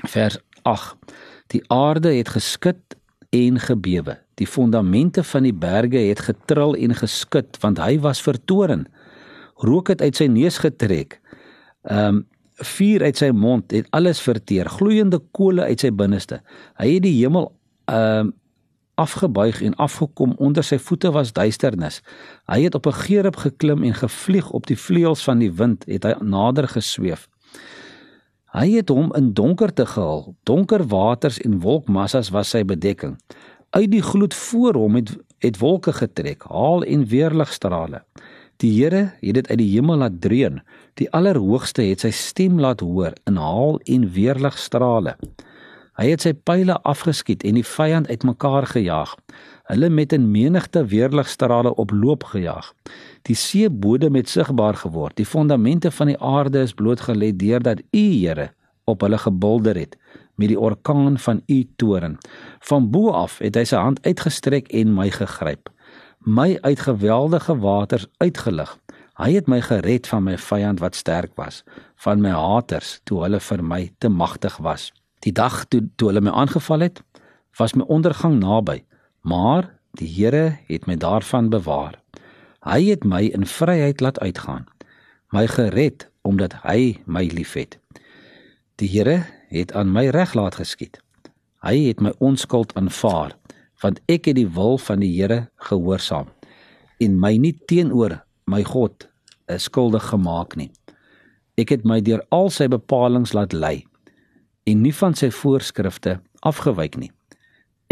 Vers 0.05 0.37
8. 0.69 1.15
Die 1.53 1.63
aarde 1.73 2.13
het 2.13 2.33
geskud 2.33 2.97
en 3.33 3.57
gebewe. 3.59 4.19
Die 4.37 4.47
fondamente 4.49 5.23
van 5.25 5.45
die 5.45 5.53
berge 5.53 6.01
het 6.07 6.23
getril 6.27 6.77
en 6.77 6.93
geskud 6.97 7.57
want 7.61 7.81
hy 7.81 7.97
was 8.05 8.21
vertoren. 8.21 8.85
Rook 9.61 9.89
het 9.93 10.01
uit 10.01 10.17
sy 10.17 10.29
neus 10.29 10.61
getrek. 10.61 11.19
Ehm 11.89 12.21
um, 12.21 12.23
vuur 12.53 13.03
uit 13.03 13.17
sy 13.17 13.29
mond 13.29 13.71
het 13.71 13.87
alles 13.89 14.21
verteer, 14.21 14.69
gloeiende 14.69 15.19
kole 15.31 15.63
uit 15.63 15.79
sy 15.79 15.91
binneste. 15.91 16.41
Hy 16.77 16.93
het 16.95 17.03
die 17.03 17.17
hemel 17.19 17.51
ehm 17.85 18.27
uh, 18.27 18.31
afgebuig 18.95 19.61
en 19.61 19.73
afgekom 19.75 20.35
onder 20.37 20.63
sy 20.63 20.77
voete 20.77 21.11
was 21.11 21.31
duisternis. 21.33 22.01
Hy 22.45 22.61
het 22.61 22.75
op 22.75 22.85
'n 22.85 22.93
geerop 22.93 23.35
geklim 23.35 23.83
en 23.83 23.93
gevlieg 23.93 24.51
op 24.51 24.67
die 24.67 24.77
vleuels 24.77 25.23
van 25.23 25.39
die 25.39 25.51
wind 25.51 25.85
het 25.87 26.03
hy 26.03 26.13
nader 26.21 26.67
gesweef. 26.67 27.27
Hy 28.53 28.69
het 28.71 28.89
hom 28.89 29.13
in 29.15 29.33
donkerte 29.33 29.85
gehul. 29.85 30.35
Donker 30.43 30.87
waters 30.87 31.39
en 31.39 31.59
wolkmassas 31.59 32.29
was 32.29 32.49
sy 32.49 32.63
bedekking. 32.63 33.17
Uit 33.69 33.91
die 33.91 34.01
gloed 34.01 34.33
voor 34.33 34.73
hom 34.73 34.95
het 34.95 35.17
het 35.37 35.57
wolke 35.57 35.93
getrek, 35.93 36.43
haal 36.43 36.83
en 36.83 37.05
weerligstrale. 37.05 38.03
Die 38.63 38.71
Here 38.71 39.11
het 39.19 39.35
dit 39.35 39.47
uit 39.49 39.59
die 39.59 39.71
hemel 39.73 39.97
laat 39.99 40.21
dreun. 40.23 40.61
Die 40.95 41.09
Allerhoogste 41.11 41.83
het 41.83 42.05
sy 42.05 42.13
stem 42.15 42.61
laat 42.63 42.79
hoor 42.79 43.11
in 43.27 43.35
haal 43.35 43.81
en 43.91 44.05
weerligstrale. 44.15 45.17
Hy 45.99 46.05
het 46.07 46.23
sy 46.23 46.31
pile 46.47 46.77
afgeskiet 46.87 47.43
en 47.43 47.59
die 47.59 47.65
vyand 47.67 48.07
uitmekaar 48.07 48.69
gejaag. 48.71 49.17
Hulle 49.67 49.89
met 49.89 50.13
'n 50.13 50.31
menigte 50.31 50.85
weerligstrale 50.85 51.75
op 51.75 51.91
loop 51.91 52.23
gejaag. 52.23 52.71
Die 53.27 53.35
seebodem 53.35 54.15
het 54.15 54.29
sigbaar 54.29 54.75
geword. 54.75 55.15
Die 55.15 55.25
fondamente 55.25 55.91
van 55.91 56.07
die 56.07 56.19
aarde 56.19 56.61
is 56.61 56.73
blootgelê 56.73 57.35
deurdat 57.35 57.81
U, 57.91 57.99
Here, 57.99 58.53
op 58.85 59.01
hulle 59.01 59.17
gebulder 59.17 59.75
het 59.75 59.97
met 60.35 60.47
die 60.47 60.59
orkaan 60.59 61.19
van 61.19 61.41
U 61.47 61.63
toren. 61.75 62.17
Van 62.59 62.89
bo 62.91 63.09
af 63.09 63.37
het 63.37 63.55
hy 63.55 63.63
sy 63.63 63.75
hand 63.75 63.99
uitgestrek 64.05 64.67
en 64.67 64.93
my 64.93 65.09
gegryp. 65.09 65.72
My 66.25 66.57
uit 66.61 66.79
geweldige 66.79 67.57
waters 67.57 68.05
uitgelig. 68.17 68.77
Hy 69.19 69.33
het 69.33 69.47
my 69.51 69.59
gered 69.61 70.07
van 70.07 70.23
my 70.23 70.37
vyand 70.39 70.79
wat 70.79 70.95
sterk 70.95 71.33
was, 71.35 71.63
van 71.99 72.21
my 72.23 72.31
haters 72.31 73.01
toe 73.03 73.25
hulle 73.25 73.41
vir 73.43 73.63
my 73.63 73.91
te 73.99 74.07
magtig 74.09 74.55
was. 74.63 74.93
Die 75.19 75.33
dag 75.35 75.65
toe 75.67 75.81
toe 75.99 76.07
hulle 76.13 76.23
my 76.23 76.31
aangeval 76.31 76.79
het, 76.87 77.01
was 77.59 77.75
my 77.75 77.83
ondergang 77.91 78.39
naby, 78.39 78.85
maar 79.21 79.67
die 79.99 80.07
Here 80.07 80.59
het 80.71 80.87
my 80.87 80.95
daarvan 80.95 81.49
bewaar. 81.51 81.99
Hy 82.63 82.79
het 82.87 83.03
my 83.03 83.25
in 83.35 83.43
vryheid 83.43 83.99
laat 83.99 84.19
uitgaan, 84.19 84.63
my 85.35 85.43
gered 85.47 86.07
omdat 86.23 86.55
hy 86.63 87.01
my 87.05 87.27
liefhet. 87.35 87.81
Die 88.79 88.87
Here 88.87 89.25
het 89.51 89.75
aan 89.75 89.91
my 89.91 90.07
reg 90.07 90.33
laat 90.39 90.55
geskied. 90.55 91.01
Hy 91.67 91.75
het 91.91 91.99
my 91.99 92.15
onskuld 92.23 92.71
aanvaar, 92.79 93.35
want 93.83 93.99
ek 94.11 94.29
het 94.31 94.37
die 94.39 94.47
wil 94.47 94.77
van 94.79 95.03
die 95.03 95.11
Here 95.11 95.47
gehoorsaam 95.69 96.31
en 97.03 97.19
my 97.19 97.35
nie 97.37 97.53
teenoor 97.67 98.21
my 98.47 98.63
God 98.63 99.07
skuldig 99.59 100.05
gemaak 100.09 100.55
nie. 100.55 100.69
Ek 101.59 101.73
het 101.73 101.83
my 101.85 101.99
deur 102.01 102.23
al 102.33 102.49
sy 102.53 102.69
bepalinge 102.71 103.35
laat 103.35 103.53
lei 103.53 103.83
en 104.69 104.81
nie 104.81 104.93
van 104.95 105.15
sy 105.17 105.29
voorskrifte 105.33 106.17
afgewyk 106.47 106.95
nie. 106.99 107.11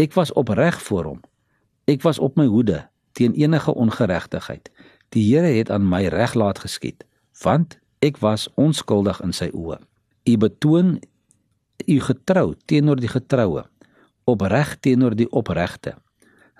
Ek 0.00 0.16
was 0.16 0.32
opreg 0.38 0.80
voor 0.88 1.10
hom. 1.10 1.20
Ek 1.86 2.02
was 2.06 2.18
op 2.18 2.38
my 2.40 2.46
hoede 2.48 2.86
teen 3.12 3.34
enige 3.36 3.74
ongeregtigheid. 3.74 4.70
Die 5.12 5.24
Here 5.28 5.52
het 5.52 5.70
aan 5.70 5.84
my 5.88 6.06
reg 6.08 6.34
laat 6.34 6.62
geskied, 6.64 7.04
want 7.44 7.76
ek 8.00 8.18
was 8.24 8.48
onskuldig 8.56 9.20
in 9.22 9.34
sy 9.36 9.50
oë. 9.52 9.76
U 10.24 10.36
betoon 10.40 10.96
u 11.86 11.96
getrou 12.00 12.54
teenoor 12.70 13.00
die 13.02 13.10
getroue, 13.10 13.66
opreg 14.24 14.76
teenoor 14.80 15.14
die 15.16 15.28
opregte, 15.30 15.96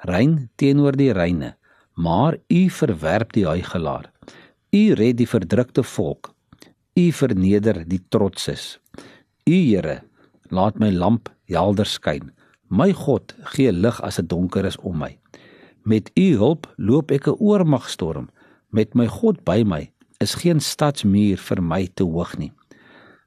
rein 0.08 0.50
teenoor 0.56 0.96
die 0.98 1.12
reine, 1.12 1.56
maar 1.94 2.38
u 2.48 2.68
verwerp 2.70 3.32
die 3.32 3.46
huigelaar. 3.46 4.10
U 4.72 4.92
red 4.96 5.18
die 5.18 5.28
verdrukte 5.28 5.82
volk. 5.84 6.32
U 6.96 7.10
verneder 7.12 7.82
die 7.88 8.00
trotses. 8.08 8.78
U 9.44 9.52
Here, 9.52 10.00
laat 10.48 10.78
my 10.80 10.90
lamp 10.90 11.28
helder 11.48 11.88
skyn. 11.88 12.30
My 12.72 12.92
God 12.96 13.34
gee 13.52 13.72
lig 13.72 13.98
as 14.00 14.16
dit 14.16 14.28
donker 14.30 14.64
is 14.64 14.78
om 14.80 14.96
my. 15.04 15.10
Met 15.84 16.08
u 16.16 16.26
hulp 16.40 16.68
loop 16.76 17.10
ek 17.10 17.28
'n 17.28 17.36
oormagstorm. 17.38 18.30
Met 18.70 18.94
my 18.94 19.06
God 19.06 19.44
by 19.44 19.62
my 19.64 19.92
is 20.20 20.34
geen 20.34 20.60
stadsmuur 20.60 21.36
vir 21.36 21.62
my 21.62 21.86
te 21.94 22.04
hoog 22.04 22.38
nie. 22.38 22.52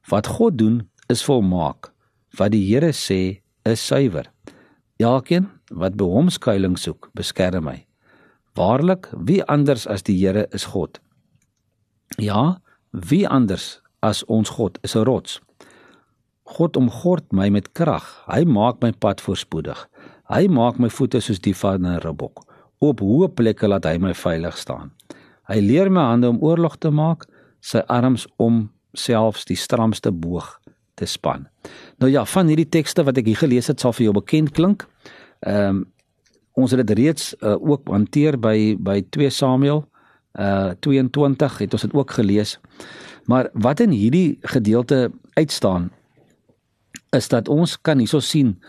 Wat 0.10 0.28
God 0.28 0.58
doen 0.58 0.90
is 1.10 1.24
volmaak. 1.24 1.94
Wat 2.38 2.52
die 2.52 2.66
Here 2.66 2.92
sê 2.94 3.42
is 3.66 3.82
suiwer. 3.82 4.30
Elkeen 5.02 5.50
wat 5.74 5.98
by 5.98 6.06
hom 6.08 6.30
skuilings 6.30 6.86
soek, 6.86 7.10
beskerm 7.18 7.66
my. 7.68 7.80
Waarlik, 8.56 9.10
wie 9.28 9.42
anders 9.52 9.88
as 9.92 10.06
die 10.08 10.16
Here 10.16 10.46
is 10.56 10.70
God? 10.72 11.02
Ja, 12.22 12.62
wie 12.92 13.26
anders 13.28 13.82
as 14.06 14.24
ons 14.32 14.56
God 14.56 14.78
is 14.84 14.96
'n 14.96 15.04
rots. 15.04 15.42
God 16.46 16.78
omgord 16.78 17.34
my 17.34 17.50
met 17.50 17.74
krag. 17.74 18.06
Hy 18.28 18.46
maak 18.46 18.82
my 18.82 18.92
pad 18.92 19.22
voorspoedig. 19.22 19.90
Hy 20.30 20.48
maak 20.48 20.80
my 20.80 20.90
voete 20.90 21.20
soos 21.20 21.40
die 21.40 21.56
van 21.56 21.86
'n 21.86 22.00
ribbok. 22.00 22.46
Op 22.80 23.00
hoë 23.00 23.34
plekke 23.34 23.68
laat 23.68 23.86
hy 23.86 23.98
my 23.98 24.14
veilig 24.14 24.58
staan. 24.58 24.92
Hy 25.48 25.60
leer 25.60 25.92
my 25.92 26.02
hande 26.02 26.30
om 26.30 26.42
oorlog 26.42 26.78
te 26.78 26.90
maak, 26.90 27.26
sy 27.62 27.80
arms 27.88 28.28
om 28.38 28.72
selfs 28.94 29.46
die 29.46 29.58
stramste 29.58 30.12
boog 30.12 30.60
te 30.96 31.06
span. 31.06 31.48
Nou 31.98 32.12
ja, 32.12 32.26
van 32.26 32.48
hierdie 32.48 32.70
tekste 32.70 33.04
wat 33.04 33.18
ek 33.18 33.26
hier 33.26 33.42
gelees 33.42 33.68
het, 33.68 33.80
sal 33.80 33.94
vir 33.94 34.10
jou 34.10 34.16
bekend 34.22 34.52
klink. 34.52 34.88
Ehm 35.46 35.68
um, 35.68 35.84
ons 36.56 36.72
het 36.72 36.80
dit 36.88 36.98
reeds 36.98 37.34
uh, 37.44 37.58
ook 37.60 37.90
hanteer 37.92 38.38
by 38.40 38.78
by 38.80 39.02
2 39.12 39.30
Samuel 39.30 39.82
uh 40.40 40.72
22 40.80 41.58
het 41.58 41.74
ons 41.74 41.82
dit 41.82 41.94
ook 41.94 42.12
gelees. 42.12 42.60
Maar 43.28 43.50
wat 43.54 43.80
in 43.80 43.92
hierdie 43.92 44.38
gedeelte 44.42 45.12
uitstaan 45.34 45.92
is 47.16 47.28
dat 47.28 47.48
ons 47.48 47.76
kan 47.82 48.00
hierso 48.00 48.20
sien 48.20 48.60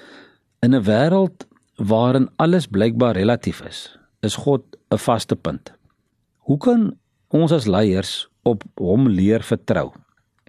in 0.62 0.74
'n 0.74 0.82
wêreld 0.82 1.46
waarin 1.76 2.28
alles 2.36 2.66
blykbaar 2.66 3.14
relatief 3.14 3.60
is, 3.60 3.98
is 4.20 4.34
God 4.34 4.62
'n 4.90 4.98
vaste 4.98 5.36
punt. 5.36 5.72
Hoe 6.36 6.58
kan 6.58 6.98
ons 7.28 7.52
as 7.52 7.66
leiers 7.66 8.28
op 8.42 8.62
hom 8.74 9.08
leer 9.08 9.42
vertrou? 9.42 9.92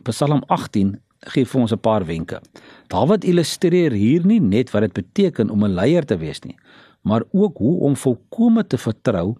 Psalm 0.03 0.43
18 0.47 1.01
gee 1.29 1.45
vir 1.45 1.61
ons 1.61 1.73
'n 1.73 1.79
paar 1.79 2.05
wenke. 2.05 2.41
Dawid 2.87 3.23
illustreer 3.23 3.91
hier 3.91 4.25
nie 4.25 4.39
net 4.39 4.71
wat 4.71 4.81
dit 4.81 4.93
beteken 4.93 5.49
om 5.49 5.63
'n 5.63 5.75
leier 5.75 6.05
te 6.05 6.17
wees 6.17 6.43
nie, 6.43 6.55
maar 7.03 7.23
ook 7.31 7.57
hoe 7.57 7.79
om 7.79 7.95
volkome 7.95 8.67
te 8.67 8.77
vertrou 8.77 9.35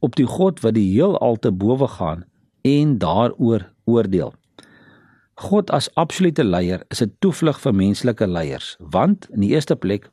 op 0.00 0.16
die 0.16 0.26
God 0.26 0.60
wat 0.60 0.74
die 0.74 0.92
heelal 0.92 1.36
te 1.36 1.50
bowe 1.50 1.88
gaan 1.88 2.24
en 2.62 2.98
daaroor 2.98 3.70
oordeel. 3.84 4.34
God 5.34 5.70
as 5.70 5.88
absolute 5.94 6.44
leier 6.44 6.82
is 6.90 7.02
'n 7.02 7.14
toevlug 7.20 7.60
vir 7.60 7.74
menslike 7.74 8.26
leiers, 8.26 8.76
want 8.78 9.28
in 9.30 9.40
die 9.40 9.50
eerste 9.54 9.76
plek 9.76 10.10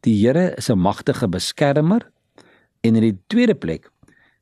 die 0.00 0.14
Here 0.14 0.54
is 0.56 0.70
'n 0.70 0.78
magtige 0.78 1.28
beskermer 1.28 2.10
en 2.80 2.96
in 2.96 3.02
die 3.02 3.18
tweede 3.26 3.54
plek 3.54 3.90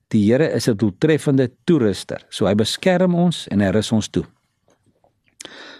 die 0.09 0.25
Here 0.25 0.53
is 0.53 0.69
'n 0.69 0.77
doeltreffende 0.77 1.51
toeruster. 1.65 2.25
So 2.29 2.47
hy 2.47 2.55
beskerm 2.55 3.15
ons 3.15 3.49
en 3.49 3.61
hy 3.61 3.71
rus 3.71 3.93
ons 3.93 4.09
toe. 4.09 4.25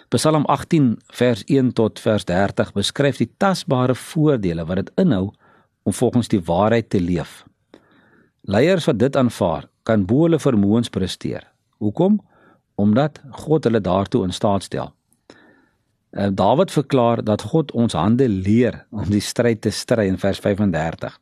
Psalm 0.09 0.45
18 0.45 0.97
vers 1.13 1.43
1 1.45 1.73
tot 1.77 1.99
vers 2.01 2.23
30 2.25 2.71
beskryf 2.73 3.19
die 3.21 3.29
tasbare 3.37 3.93
voordele 3.95 4.63
wat 4.65 4.79
dit 4.81 4.89
inhou 4.97 5.27
om 5.85 5.93
volgens 5.93 6.31
die 6.31 6.41
waarheid 6.41 6.89
te 6.89 7.01
leef. 7.01 7.43
Leiers 8.41 8.87
wat 8.89 8.97
dit 8.97 9.15
aanvaar, 9.15 9.67
kan 9.83 10.05
bo 10.09 10.23
hulle 10.25 10.39
vermoëns 10.41 10.89
presteer. 10.89 11.45
Hoekom? 11.77 12.17
Omdat 12.75 13.21
God 13.45 13.69
hulle 13.69 13.81
daartoe 13.81 14.23
in 14.25 14.33
staat 14.33 14.65
stel. 14.65 14.89
Uh, 16.09 16.31
Dawid 16.33 16.71
verklaar 16.71 17.21
dat 17.23 17.45
God 17.53 17.71
ons 17.77 17.93
hande 17.93 18.25
leer 18.29 18.85
om 18.89 19.05
die 19.13 19.21
stryd 19.21 19.61
te 19.61 19.69
stry 19.69 20.07
in 20.09 20.17
vers 20.17 20.41
35. 20.41 21.19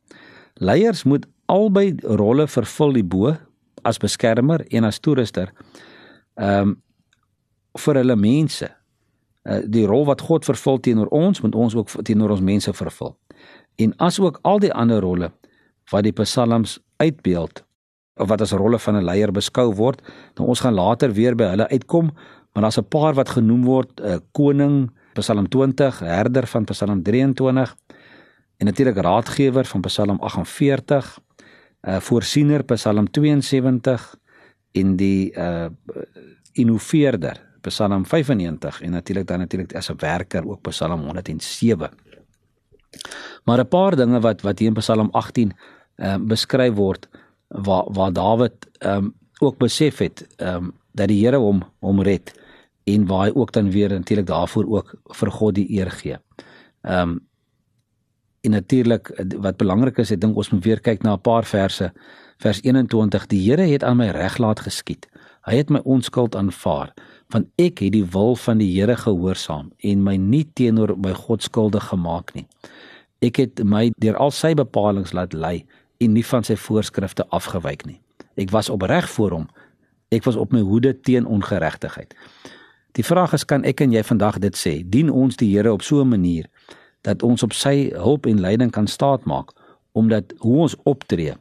Leiers 0.64 1.04
moet 1.04 1.28
albei 1.52 1.92
rolle 2.04 2.48
vervul 2.48 2.96
die 3.02 3.04
bo 3.04 3.36
as 3.84 4.00
beskermer 4.00 4.64
en 4.72 4.88
as 4.88 5.04
toeruster. 5.04 5.52
Ehm 6.40 6.70
um, 6.72 6.78
vir 7.78 8.00
hulle 8.00 8.16
mense. 8.18 8.66
Uh, 9.48 9.62
die 9.64 9.86
rol 9.88 10.06
wat 10.06 10.22
God 10.22 10.46
vervul 10.46 10.80
teenoor 10.80 11.08
ons, 11.08 11.42
moet 11.42 11.56
ons 11.56 11.76
ook 11.76 12.04
teenoor 12.04 12.30
ons 12.36 12.42
mense 12.44 12.74
vervul 12.74 13.16
en 13.78 13.94
asook 14.02 14.40
al 14.42 14.60
die 14.60 14.74
ander 14.74 15.02
rolle 15.06 15.30
wat 15.92 16.04
die 16.04 16.16
psalms 16.18 16.78
uitbeeld 17.02 17.64
of 18.18 18.30
wat 18.32 18.42
as 18.42 18.52
rolle 18.58 18.80
van 18.80 18.98
'n 18.98 19.06
leier 19.06 19.32
beskou 19.32 19.74
word. 19.74 20.02
Nou 20.36 20.50
ons 20.50 20.60
gaan 20.60 20.74
later 20.74 21.12
weer 21.14 21.36
by 21.36 21.44
hulle 21.54 21.70
uitkom, 21.70 22.12
maar 22.54 22.64
daar's 22.64 22.78
'n 22.78 22.90
paar 22.90 23.14
wat 23.14 23.30
genoem 23.30 23.64
word, 23.64 24.00
'n 24.00 24.04
uh, 24.04 24.14
eh, 24.14 24.20
koning, 24.32 24.92
Psalm 25.14 25.48
20, 25.50 26.00
herder 26.00 26.48
van 26.48 26.64
Psalm 26.64 27.04
23 27.04 27.76
en 28.58 28.66
natuurlik 28.66 28.98
raadgewer 28.98 29.66
van 29.66 29.82
Psalm 29.82 30.20
48, 30.20 31.20
'n 31.84 31.90
uh, 31.90 32.00
voorsiener 32.00 32.64
Psalm 32.64 33.12
72 33.12 34.16
en 34.72 34.96
die 34.96 35.32
uh 35.34 35.70
innoveerder 36.54 37.47
Psalm 37.68 38.06
95 38.06 38.82
en 38.82 38.92
natuurlik 38.92 39.28
dan 39.28 39.40
natuurlik 39.40 39.76
as 39.76 39.90
'n 39.90 39.98
werker 39.98 40.48
ook 40.48 40.62
Psalm 40.62 41.02
107. 41.02 41.90
Maar 43.44 43.60
'n 43.60 43.68
paar 43.68 43.96
dinge 43.96 44.20
wat 44.20 44.42
wat 44.42 44.60
hier 44.60 44.68
in 44.68 44.74
Psalm 44.74 45.10
18 45.12 45.52
ehm 45.96 46.22
uh, 46.22 46.28
beskryf 46.28 46.74
word 46.74 47.08
waar 47.48 47.86
waar 47.94 48.14
Dawid 48.14 48.68
ehm 48.80 49.04
um, 49.04 49.14
ook 49.40 49.58
besef 49.58 49.98
het 49.98 50.28
ehm 50.36 50.56
um, 50.56 50.74
dat 50.92 51.08
die 51.08 51.26
Here 51.26 51.38
hom 51.38 51.64
hom 51.80 52.02
red 52.02 52.34
en 52.84 53.06
waar 53.06 53.26
hy 53.28 53.32
ook 53.36 53.52
dan 53.52 53.72
weer 53.72 53.90
natuurlik 53.90 54.28
daarvoor 54.28 54.66
ook 54.66 54.94
vir 55.04 55.32
God 55.32 55.56
die 55.56 55.70
eer 55.80 55.92
gee. 55.92 56.18
Ehm 56.82 57.10
um, 57.10 57.28
en 58.42 58.52
natuurlik 58.52 59.10
wat 59.38 59.58
belangrik 59.58 59.98
is, 59.98 60.12
ek 60.12 60.22
dink 60.22 60.38
ons 60.38 60.50
moet 60.50 60.64
weer 60.64 60.80
kyk 60.80 61.04
na 61.04 61.14
'n 61.14 61.22
paar 61.22 61.46
verse. 61.46 61.92
Vers 62.38 62.62
21: 62.62 63.28
Die 63.28 63.50
Here 63.50 63.62
het 63.62 63.84
aan 63.84 63.98
my 63.98 64.10
reg 64.10 64.38
laat 64.38 64.60
geskied. 64.60 65.08
Hy 65.48 65.56
het 65.62 65.70
my 65.72 65.80
onskuld 65.88 66.36
aanvaar, 66.36 66.92
want 67.32 67.48
ek 67.56 67.80
het 67.80 67.94
die 67.96 68.06
wil 68.12 68.36
van 68.36 68.60
die 68.60 68.68
Here 68.74 68.98
gehoorsaam 69.00 69.70
en 69.80 70.04
my 70.04 70.18
nie 70.20 70.44
teenoor 70.60 70.98
my 71.00 71.14
God 71.16 71.44
skuldig 71.44 71.88
gemaak 71.88 72.34
nie. 72.36 72.44
Ek 73.24 73.40
het 73.40 73.64
my 73.64 73.88
deur 73.98 74.18
al 74.20 74.34
sy 74.36 74.54
bepalinge 74.60 75.16
laat 75.16 75.34
lei 75.34 75.62
en 76.04 76.14
nie 76.14 76.26
van 76.28 76.44
sy 76.44 76.58
voorskrifte 76.60 77.26
afgewyk 77.32 77.86
nie. 77.88 78.02
Ek 78.38 78.52
was 78.52 78.70
opreg 78.70 79.08
voor 79.16 79.40
hom. 79.40 79.48
Ek 80.14 80.28
was 80.28 80.36
op 80.36 80.52
my 80.52 80.62
hoede 80.62 80.94
teen 80.94 81.26
ongeregtigheid. 81.26 82.14
Die 83.00 83.06
vraag 83.06 83.34
is 83.34 83.46
kan 83.46 83.64
ek 83.68 83.82
en 83.82 83.96
jy 83.96 84.04
vandag 84.04 84.40
dit 84.44 84.56
sê? 84.58 84.82
Dien 84.84 85.10
ons 85.10 85.40
die 85.40 85.50
Here 85.56 85.72
op 85.72 85.82
so 85.82 86.02
'n 86.02 86.10
manier 86.10 86.46
dat 87.02 87.24
ons 87.24 87.44
op 87.44 87.54
sy 87.54 87.92
hulp 87.96 88.26
en 88.26 88.42
leiding 88.42 88.72
kan 88.72 88.88
staatmaak 88.88 89.54
omdat 89.92 90.34
hoe 90.38 90.62
ons 90.62 90.76
optree 90.84 91.34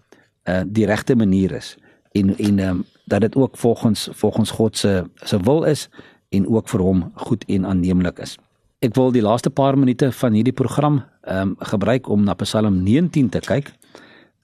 uh 0.45 0.63
die 0.67 0.87
regte 0.87 1.17
manier 1.17 1.53
is 1.53 1.77
en 2.13 2.37
en 2.37 2.59
um, 2.59 2.85
dat 3.07 3.21
dit 3.21 3.37
ook 3.37 3.57
volgens 3.57 4.09
volgens 4.13 4.51
God 4.51 4.77
se 4.77 5.05
se 5.15 5.39
wil 5.41 5.65
is 5.65 5.89
en 6.29 6.49
ook 6.49 6.69
vir 6.69 6.81
hom 6.81 7.11
goed 7.15 7.45
en 7.45 7.67
aanneemlik 7.67 8.19
is. 8.19 8.37
Ek 8.85 8.95
wil 8.95 9.13
die 9.15 9.23
laaste 9.23 9.51
paar 9.51 9.79
minute 9.79 10.11
van 10.13 10.35
hierdie 10.35 10.55
program 10.55 11.03
ehm 11.23 11.55
um, 11.55 11.57
gebruik 11.59 12.09
om 12.09 12.25
na 12.25 12.35
Psalm 12.35 12.83
19 12.83 13.29
te 13.29 13.41
kyk. 13.41 13.73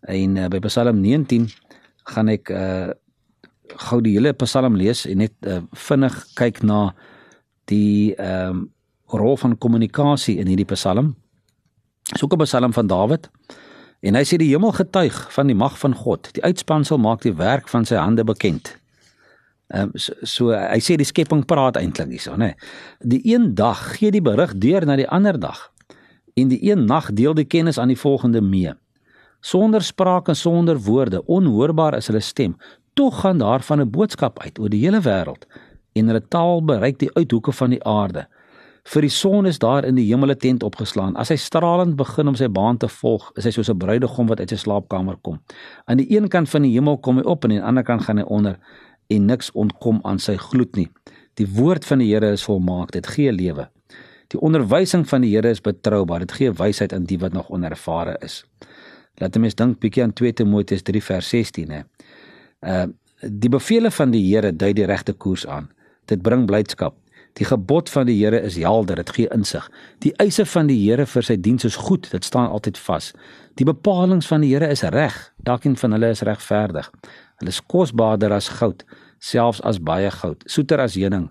En 0.00 0.36
uh, 0.36 0.48
by 0.48 0.58
Psalm 0.66 1.00
19 1.00 1.48
gaan 2.14 2.28
ek 2.28 2.50
uh 2.50 2.90
gou 3.88 4.02
die 4.04 4.12
hele 4.12 4.34
Psalm 4.36 4.76
lees 4.76 5.06
en 5.08 5.22
net 5.22 5.32
uh, 5.48 5.62
vinnig 5.72 6.16
kyk 6.36 6.62
na 6.62 6.94
die 7.70 8.14
ehm 8.14 8.62
um, 8.62 8.70
rol 9.12 9.36
van 9.36 9.58
kommunikasie 9.58 10.38
in 10.40 10.48
hierdie 10.48 10.68
Psalm. 10.72 11.14
Soek 12.16 12.34
'n 12.34 12.44
Psalm 12.44 12.72
van 12.72 12.86
Dawid. 12.86 13.28
En 14.02 14.18
hy 14.18 14.22
sê 14.26 14.38
die 14.40 14.50
hemel 14.50 14.74
getuig 14.74 15.16
van 15.32 15.50
die 15.50 15.56
mag 15.56 15.76
van 15.78 15.94
God. 15.94 16.30
Die 16.34 16.42
uitspansel 16.42 16.98
maak 16.98 17.22
die 17.22 17.34
werk 17.38 17.68
van 17.70 17.86
sy 17.86 18.00
hande 18.00 18.24
bekend. 18.26 18.74
Ehm 19.72 19.92
um, 19.92 19.92
so, 19.94 20.12
so 20.28 20.50
hy 20.52 20.80
sê 20.82 20.98
die 21.00 21.08
skepping 21.08 21.46
praat 21.48 21.78
eintlik 21.80 22.10
hierso, 22.10 22.34
nê. 22.36 22.50
Nee. 22.52 22.72
Die 23.14 23.22
een 23.34 23.54
dag 23.54 23.80
gee 23.96 24.10
die 24.12 24.24
berig 24.24 24.56
deur 24.58 24.84
na 24.86 24.98
die 24.98 25.08
ander 25.08 25.38
dag. 25.40 25.70
En 26.34 26.50
die 26.50 26.58
een 26.66 26.84
nag 26.88 27.12
deel 27.12 27.34
die 27.38 27.46
kennis 27.46 27.78
aan 27.78 27.92
die 27.92 28.00
volgende 28.00 28.42
mee. 28.42 28.74
Sonder 29.40 29.82
spraak 29.82 30.28
en 30.28 30.36
sonder 30.36 30.78
woorde, 30.78 31.22
onhoorbaar 31.26 31.96
is 31.96 32.10
hulle 32.10 32.20
stem. 32.20 32.56
Tog 32.94 33.20
gaan 33.20 33.38
daarvan 33.38 33.80
'n 33.80 33.90
boodskap 33.90 34.42
uit 34.42 34.58
oor 34.58 34.68
die 34.68 34.82
hele 34.84 35.00
wêreld 35.00 35.46
en 35.92 36.06
hulle 36.06 36.28
taal 36.28 36.64
bereik 36.64 36.98
die 36.98 37.14
uithoeke 37.14 37.52
van 37.52 37.70
die 37.70 37.84
aarde. 37.84 38.26
Vir 38.82 39.04
die 39.06 39.12
son 39.14 39.46
is 39.46 39.60
daar 39.62 39.84
in 39.86 39.94
die 39.94 40.06
hemel 40.08 40.30
'n 40.30 40.38
tent 40.38 40.62
opgeslaan. 40.62 41.16
As 41.16 41.28
hy 41.28 41.36
stralend 41.36 41.96
begin 41.96 42.28
om 42.28 42.34
sy 42.34 42.48
baan 42.48 42.78
te 42.78 42.88
volg, 42.88 43.30
is 43.36 43.44
hy 43.44 43.50
soos 43.50 43.70
'n 43.70 43.78
bruidegom 43.78 44.26
wat 44.26 44.40
uit 44.40 44.48
sy 44.48 44.56
slaapkamer 44.56 45.16
kom. 45.22 45.40
Aan 45.86 45.96
die 45.96 46.16
een 46.16 46.28
kant 46.28 46.48
van 46.48 46.62
die 46.62 46.72
hemel 46.72 46.98
kom 46.98 47.16
hy 47.16 47.22
op 47.22 47.44
en 47.44 47.50
aan 47.50 47.56
die 47.56 47.66
ander 47.66 47.84
kant 47.84 48.02
gaan 48.02 48.18
hy 48.18 48.24
onder 48.24 48.58
en 49.08 49.26
niks 49.26 49.50
ontkom 49.50 50.00
aan 50.02 50.18
sy 50.18 50.36
gloed 50.36 50.76
nie. 50.76 50.88
Die 51.34 51.46
woord 51.46 51.84
van 51.84 51.98
die 51.98 52.12
Here 52.12 52.32
is 52.32 52.44
volmaak, 52.44 52.90
dit 52.90 53.06
gee 53.06 53.32
lewe. 53.32 53.68
Die 54.28 54.40
onderwysing 54.40 55.08
van 55.08 55.20
die 55.20 55.30
Here 55.34 55.50
is 55.50 55.60
betroubaar, 55.60 56.18
dit 56.18 56.32
gee 56.32 56.52
wysheid 56.52 56.92
aan 56.92 57.04
die 57.04 57.18
wat 57.18 57.32
nog 57.32 57.50
onervare 57.50 58.16
is. 58.20 58.44
Laat 59.20 59.36
ons 59.36 59.54
dink 59.54 59.80
bietjie 59.80 60.02
aan 60.02 60.12
2 60.12 60.32
Timoteus 60.32 60.82
3 60.82 61.02
vers 61.02 61.28
16 61.28 61.70
hè. 61.70 61.82
Uh 62.62 62.86
die 63.22 63.48
bevele 63.48 63.90
van 63.94 64.10
die 64.10 64.24
Here 64.26 64.50
dui 64.50 64.72
die 64.74 64.86
regte 64.86 65.12
koers 65.12 65.46
aan. 65.46 65.68
Dit 66.10 66.24
bring 66.26 66.42
blydskap. 66.46 66.96
Die 67.32 67.46
gebod 67.48 67.88
van 67.90 68.06
die 68.06 68.18
Here 68.18 68.40
is 68.44 68.58
helder, 68.60 68.98
dit 69.00 69.10
gee 69.16 69.28
insig. 69.32 69.64
Die 70.04 70.12
eise 70.20 70.44
van 70.46 70.68
die 70.68 70.76
Here 70.82 71.06
vir 71.08 71.24
sy 71.24 71.38
diens 71.40 71.64
is 71.64 71.78
goed, 71.80 72.08
dit 72.12 72.24
staan 72.24 72.50
altyd 72.52 72.80
vas. 72.84 73.12
Die 73.56 73.64
bepalinge 73.64 74.26
van 74.28 74.44
die 74.44 74.50
Here 74.52 74.68
is 74.68 74.84
reg, 74.92 75.16
elkeen 75.48 75.78
van 75.80 75.96
hulle 75.96 76.12
is 76.12 76.24
regverdig. 76.28 76.90
Hulle 77.40 77.54
is 77.54 77.62
kosbaarder 77.72 78.34
as 78.36 78.50
goud, 78.60 78.84
selfs 79.18 79.62
as 79.64 79.80
baie 79.80 80.10
goud, 80.12 80.44
soeter 80.46 80.82
as 80.84 80.98
heuning, 80.98 81.30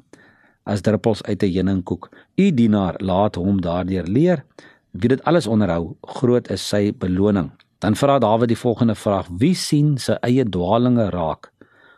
as 0.66 0.82
druppels 0.82 1.22
uit 1.30 1.44
'n 1.44 1.54
heuningkoek. 1.54 2.10
U 2.38 2.52
dienaar 2.52 2.96
laat 2.98 3.36
hom 3.36 3.62
daardeur 3.62 4.08
leer. 4.08 4.44
Wie 4.92 5.10
dit 5.10 5.24
alles 5.24 5.48
onderhou, 5.48 5.96
groot 6.02 6.50
is 6.50 6.68
sy 6.68 6.92
beloning. 6.92 7.52
Dan 7.80 7.96
vra 7.96 8.20
Dawid 8.20 8.48
die 8.48 8.58
volgende 8.58 8.96
vraag: 8.96 9.28
Wie 9.38 9.54
sien 9.54 9.98
sy 9.98 10.18
eie 10.22 10.46
dwaalinge 10.46 11.10
raak? 11.10 11.52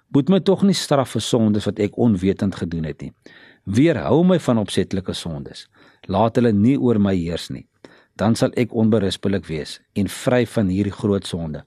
Moet 0.10 0.30
my 0.30 0.40
tog 0.40 0.62
nie 0.62 0.74
straf 0.74 1.10
vir 1.10 1.22
sondes 1.22 1.66
wat 1.66 1.80
ek 1.80 1.98
onwetend 1.98 2.56
gedoen 2.56 2.84
het 2.84 3.02
nie 3.02 3.14
weerhou 3.64 4.24
my 4.28 4.40
van 4.40 4.60
opsetlike 4.62 5.14
sondes. 5.14 5.68
Laat 6.08 6.36
hulle 6.40 6.52
nie 6.54 6.76
oor 6.78 7.00
my 7.00 7.16
heers 7.16 7.50
nie. 7.50 7.66
Dan 8.20 8.36
sal 8.38 8.52
ek 8.60 8.76
onberispelik 8.78 9.48
wees 9.50 9.80
en 9.98 10.10
vry 10.12 10.44
van 10.46 10.70
hierdie 10.70 10.94
groot 10.94 11.26
sonde. 11.26 11.64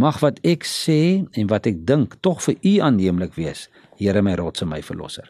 Mag 0.00 0.22
wat 0.24 0.38
ek 0.46 0.64
sê 0.64 1.26
en 1.36 1.50
wat 1.50 1.66
ek 1.68 1.82
dink 1.86 2.16
tog 2.24 2.40
vir 2.46 2.56
U 2.56 2.76
aanneemlik 2.86 3.36
wees, 3.36 3.68
Here 4.00 4.22
my 4.22 4.32
rots 4.40 4.62
en 4.64 4.70
my 4.70 4.80
verlosser. 4.80 5.26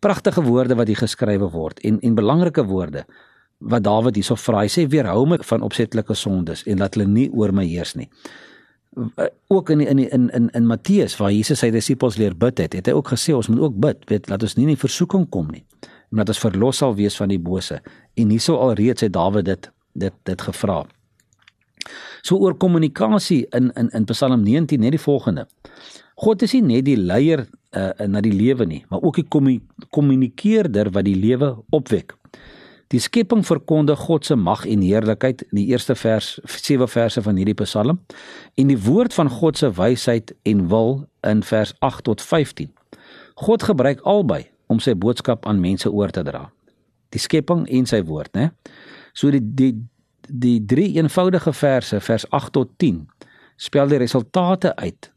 Pragtige 0.00 0.44
woorde 0.46 0.76
wat 0.78 0.86
hier 0.86 1.00
geskrywe 1.00 1.48
word 1.50 1.80
en 1.84 1.98
en 2.06 2.14
belangrike 2.14 2.62
woorde 2.64 3.02
wat 3.60 3.82
Dawid 3.82 4.16
hierso 4.16 4.36
vra. 4.38 4.62
Hy 4.62 4.70
sê 4.70 4.86
weerhou 4.88 5.26
my 5.26 5.40
van 5.44 5.66
opsetlike 5.66 6.14
sondes 6.14 6.62
en 6.70 6.78
laat 6.80 6.94
hulle 6.94 7.08
nie 7.10 7.26
oor 7.34 7.52
my 7.52 7.66
heers 7.66 7.96
nie. 7.98 8.06
Eh, 8.96 9.24
ook 9.46 9.70
in 9.70 9.80
in 9.80 9.98
in 10.10 10.30
in 10.30 10.50
in 10.50 10.66
Matteus 10.66 11.16
waar 11.16 11.32
Jesus 11.32 11.58
sy 11.62 11.70
disippels 11.70 12.16
leer 12.16 12.34
bid 12.36 12.58
het, 12.58 12.72
het 12.74 12.88
hy 12.90 12.92
ook 12.92 13.12
gesê 13.12 13.34
ons 13.34 13.46
moet 13.46 13.60
ook 13.68 13.76
bid, 13.78 14.08
weet 14.10 14.28
laat 14.28 14.42
ons 14.42 14.56
nie 14.58 14.66
in 14.66 14.80
versoeking 14.80 15.28
kom 15.30 15.46
nie, 15.54 15.62
maar 16.10 16.26
dat 16.26 16.34
ons 16.34 16.42
verlos 16.42 16.80
sal 16.82 16.96
wees 16.98 17.16
van 17.16 17.30
die 17.30 17.38
bose. 17.38 17.78
En 18.18 18.32
hierso 18.34 18.58
alreeds 18.58 19.06
het 19.06 19.12
Dawid 19.14 19.46
dit 19.46 19.70
dit 19.94 20.16
dit 20.26 20.42
gevra. 20.42 20.82
So 22.22 22.42
oor 22.42 22.56
kommunikasie 22.58 23.46
in 23.54 23.70
in 23.78 23.92
in 23.94 24.04
Psalm 24.10 24.42
19 24.42 24.80
net 24.80 24.98
die 24.98 25.04
volgende. 25.06 25.46
God 26.14 26.42
is 26.42 26.52
nie 26.52 26.62
net 26.62 26.84
die 26.84 26.98
leier 26.98 27.46
uh, 27.70 28.06
na 28.06 28.20
die 28.20 28.34
lewe 28.34 28.66
nie, 28.66 28.84
maar 28.90 29.02
ook 29.02 29.22
die 29.22 29.60
kommunikeerder 29.90 30.90
wat 30.90 31.04
die 31.04 31.16
lewe 31.16 31.54
opwek. 31.70 32.16
Die 32.90 32.98
skepping 32.98 33.44
verkondig 33.46 34.00
God 34.02 34.26
se 34.26 34.34
mag 34.34 34.64
en 34.66 34.80
heerlikheid 34.82 35.44
in 35.52 35.60
die 35.60 35.66
eerste 35.70 35.94
vers 35.94 36.38
7 36.42 36.88
verse 36.90 37.22
van 37.22 37.36
hierdie 37.38 37.54
Psalm 37.62 38.00
en 38.58 38.72
die 38.72 38.78
woord 38.82 39.14
van 39.14 39.30
God 39.30 39.60
se 39.60 39.70
wysheid 39.76 40.32
en 40.42 40.64
wil 40.72 41.04
in 41.26 41.44
vers 41.46 41.70
8 41.78 42.04
tot 42.08 42.22
15. 42.22 42.72
God 43.46 43.62
gebruik 43.62 44.02
albei 44.02 44.48
om 44.66 44.82
sy 44.82 44.96
boodskap 44.98 45.46
aan 45.46 45.62
mense 45.62 45.90
oor 45.90 46.10
te 46.10 46.24
dra. 46.26 46.48
Die 47.14 47.22
skepping 47.22 47.62
en 47.70 47.86
sy 47.86 48.02
woord, 48.06 48.34
né? 48.34 48.50
So 49.14 49.30
die 49.30 49.42
die 49.42 49.72
die 50.30 50.58
drie 50.66 50.92
eenvoudige 50.98 51.52
verse 51.54 51.98
vers 52.00 52.26
8 52.30 52.52
tot 52.54 52.74
10 52.82 53.06
spel 53.58 53.90
die 53.90 53.98
resultate 54.02 54.74
uit 54.76 55.09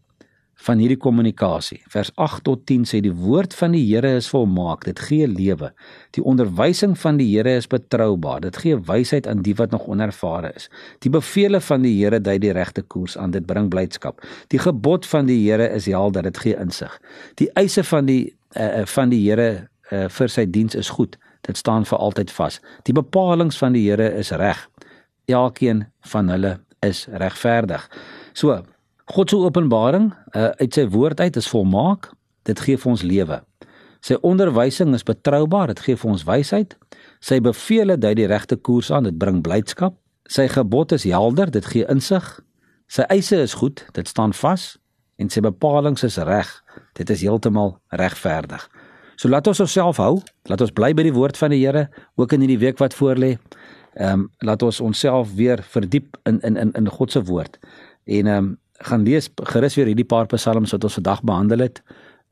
van 0.64 0.80
hierdie 0.80 1.00
kommunikasie. 1.00 1.82
Vers 1.92 2.12
8 2.22 2.44
tot 2.48 2.64
10 2.70 2.86
sê 2.88 3.02
die 3.04 3.12
woord 3.12 3.56
van 3.58 3.74
die 3.76 3.84
Here 3.84 4.14
is 4.20 4.30
volmaak, 4.32 4.86
dit 4.88 5.00
gee 5.10 5.28
lewe. 5.28 5.74
Die 6.16 6.24
onderwysing 6.24 6.96
van 7.00 7.20
die 7.20 7.28
Here 7.34 7.58
is 7.60 7.68
betroubaar, 7.68 8.42
dit 8.46 8.60
gee 8.64 8.78
wysheid 8.88 9.28
aan 9.28 9.44
die 9.44 9.56
wat 9.60 9.76
nog 9.76 9.88
onervare 9.92 10.54
is. 10.56 10.70
Die 11.04 11.12
beveelings 11.12 11.68
van 11.68 11.84
die 11.84 11.94
Here 11.98 12.22
dui 12.24 12.38
die 12.40 12.54
regte 12.56 12.82
koers 12.82 13.18
aan, 13.20 13.36
dit 13.36 13.46
bring 13.50 13.68
blydskap. 13.74 14.24
Die 14.54 14.62
gebod 14.62 15.08
van 15.10 15.28
die 15.28 15.42
Here 15.44 15.68
is 15.76 15.90
helder, 15.92 16.24
dit 16.30 16.40
gee 16.46 16.56
insig. 16.60 16.96
Die 17.42 17.50
eise 17.60 17.84
van 17.84 18.08
die 18.08 18.24
uh, 18.56 18.86
van 18.88 19.12
die 19.12 19.22
Here 19.26 19.68
uh, 19.92 20.08
vir 20.10 20.32
sy 20.32 20.46
diens 20.48 20.78
is 20.80 20.94
goed. 20.96 21.18
Dit 21.44 21.60
staan 21.60 21.84
vir 21.86 22.00
altyd 22.00 22.32
vas. 22.32 22.62
Die 22.88 22.96
bepalinge 22.96 23.56
van 23.60 23.76
die 23.76 23.84
Here 23.90 24.14
is 24.16 24.32
reg. 24.32 24.62
Elkeen 25.28 25.88
van 26.14 26.32
hulle 26.32 26.60
is 26.84 27.08
regverdig. 27.12 27.84
So, 28.34 28.62
God 29.12 29.30
se 29.30 29.36
openbaring 29.36 30.14
uh, 30.36 30.52
uit 30.60 30.74
sy 30.74 30.86
woord 30.88 31.20
uit 31.20 31.36
is 31.36 31.50
volmaak. 31.52 32.12
Dit 32.48 32.60
gee 32.64 32.78
vir 32.80 32.92
ons 32.92 33.04
lewe. 33.04 33.42
Sy 34.04 34.18
onderwysing 34.28 34.94
is 34.96 35.06
betroubaar, 35.08 35.72
dit 35.72 35.80
gee 35.80 36.00
vir 36.00 36.12
ons 36.12 36.24
wysheid. 36.28 36.76
Sy 37.24 37.40
beveelings 37.44 38.02
dui 38.04 38.14
die 38.20 38.28
regte 38.28 38.58
koers 38.60 38.92
aan, 38.92 39.08
dit 39.08 39.18
bring 39.20 39.42
blydskap. 39.44 39.96
Sy 40.28 40.48
gebod 40.52 40.92
is 40.96 41.06
helder, 41.08 41.52
dit 41.52 41.66
gee 41.68 41.88
insig. 41.92 42.26
Sy 42.92 43.08
eise 43.12 43.40
is 43.44 43.56
goed, 43.60 43.86
dit 43.96 44.08
staan 44.08 44.36
vas 44.36 44.74
en 45.22 45.30
sy 45.30 45.44
bepalinge 45.46 46.04
is 46.08 46.18
reg. 46.18 46.50
Dit 46.98 47.12
is 47.14 47.24
heeltemal 47.24 47.78
regverdig. 47.96 48.64
So 49.16 49.30
laat 49.30 49.48
ons 49.48 49.62
onsself 49.64 50.02
hou, 50.02 50.18
laat 50.50 50.64
ons 50.64 50.74
bly 50.76 50.92
by 50.98 51.06
die 51.06 51.14
woord 51.16 51.38
van 51.40 51.54
die 51.54 51.62
Here 51.62 51.88
ook 52.20 52.34
in 52.34 52.44
hierdie 52.44 52.60
week 52.60 52.82
wat 52.82 52.96
voorlê. 52.98 53.38
Ehm 53.94 54.26
um, 54.26 54.30
laat 54.42 54.64
ons 54.66 54.82
onsself 54.82 55.36
weer 55.38 55.62
verdiep 55.62 56.18
in 56.26 56.42
in 56.42 56.58
in 56.58 56.74
in 56.74 56.90
God 56.90 57.12
se 57.12 57.24
woord. 57.24 57.60
En 58.06 58.28
ehm 58.28 58.38
um, 58.38 58.58
gaan 58.84 59.04
lees 59.04 59.30
gerus 59.36 59.76
weer 59.76 59.92
hierdie 59.92 60.08
paar 60.08 60.26
psalms 60.26 60.72
wat 60.72 60.84
ons 60.84 61.00
vandag 61.00 61.24
behandel 61.24 61.60
het. 61.60 61.84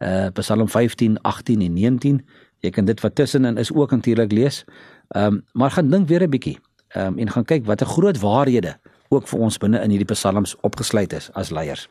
Uh 0.01 0.27
Psalm 0.33 0.69
15, 0.69 1.21
18 1.21 1.61
en 1.61 1.73
19. 1.73 2.21
Jy 2.61 2.69
kan 2.69 2.85
dit 2.85 3.01
wat 3.01 3.15
tussenin 3.15 3.57
is 3.57 3.73
ook 3.73 3.91
natuurlik 3.91 4.31
lees. 4.31 4.65
Ehm 5.07 5.25
um, 5.25 5.43
maar 5.51 5.71
gaan 5.71 5.89
dink 5.89 6.07
weer 6.07 6.23
'n 6.23 6.29
bietjie. 6.29 6.59
Ehm 6.87 7.07
um, 7.07 7.17
en 7.17 7.29
gaan 7.29 7.45
kyk 7.45 7.65
watter 7.65 7.87
groot 7.87 8.19
waarhede 8.19 8.77
ook 9.09 9.27
vir 9.27 9.39
ons 9.39 9.57
binne 9.57 9.83
in 9.83 9.89
hierdie 9.89 10.13
psalms 10.13 10.55
opgesluit 10.61 11.13
is 11.13 11.29
as 11.33 11.49
leiers. 11.49 11.87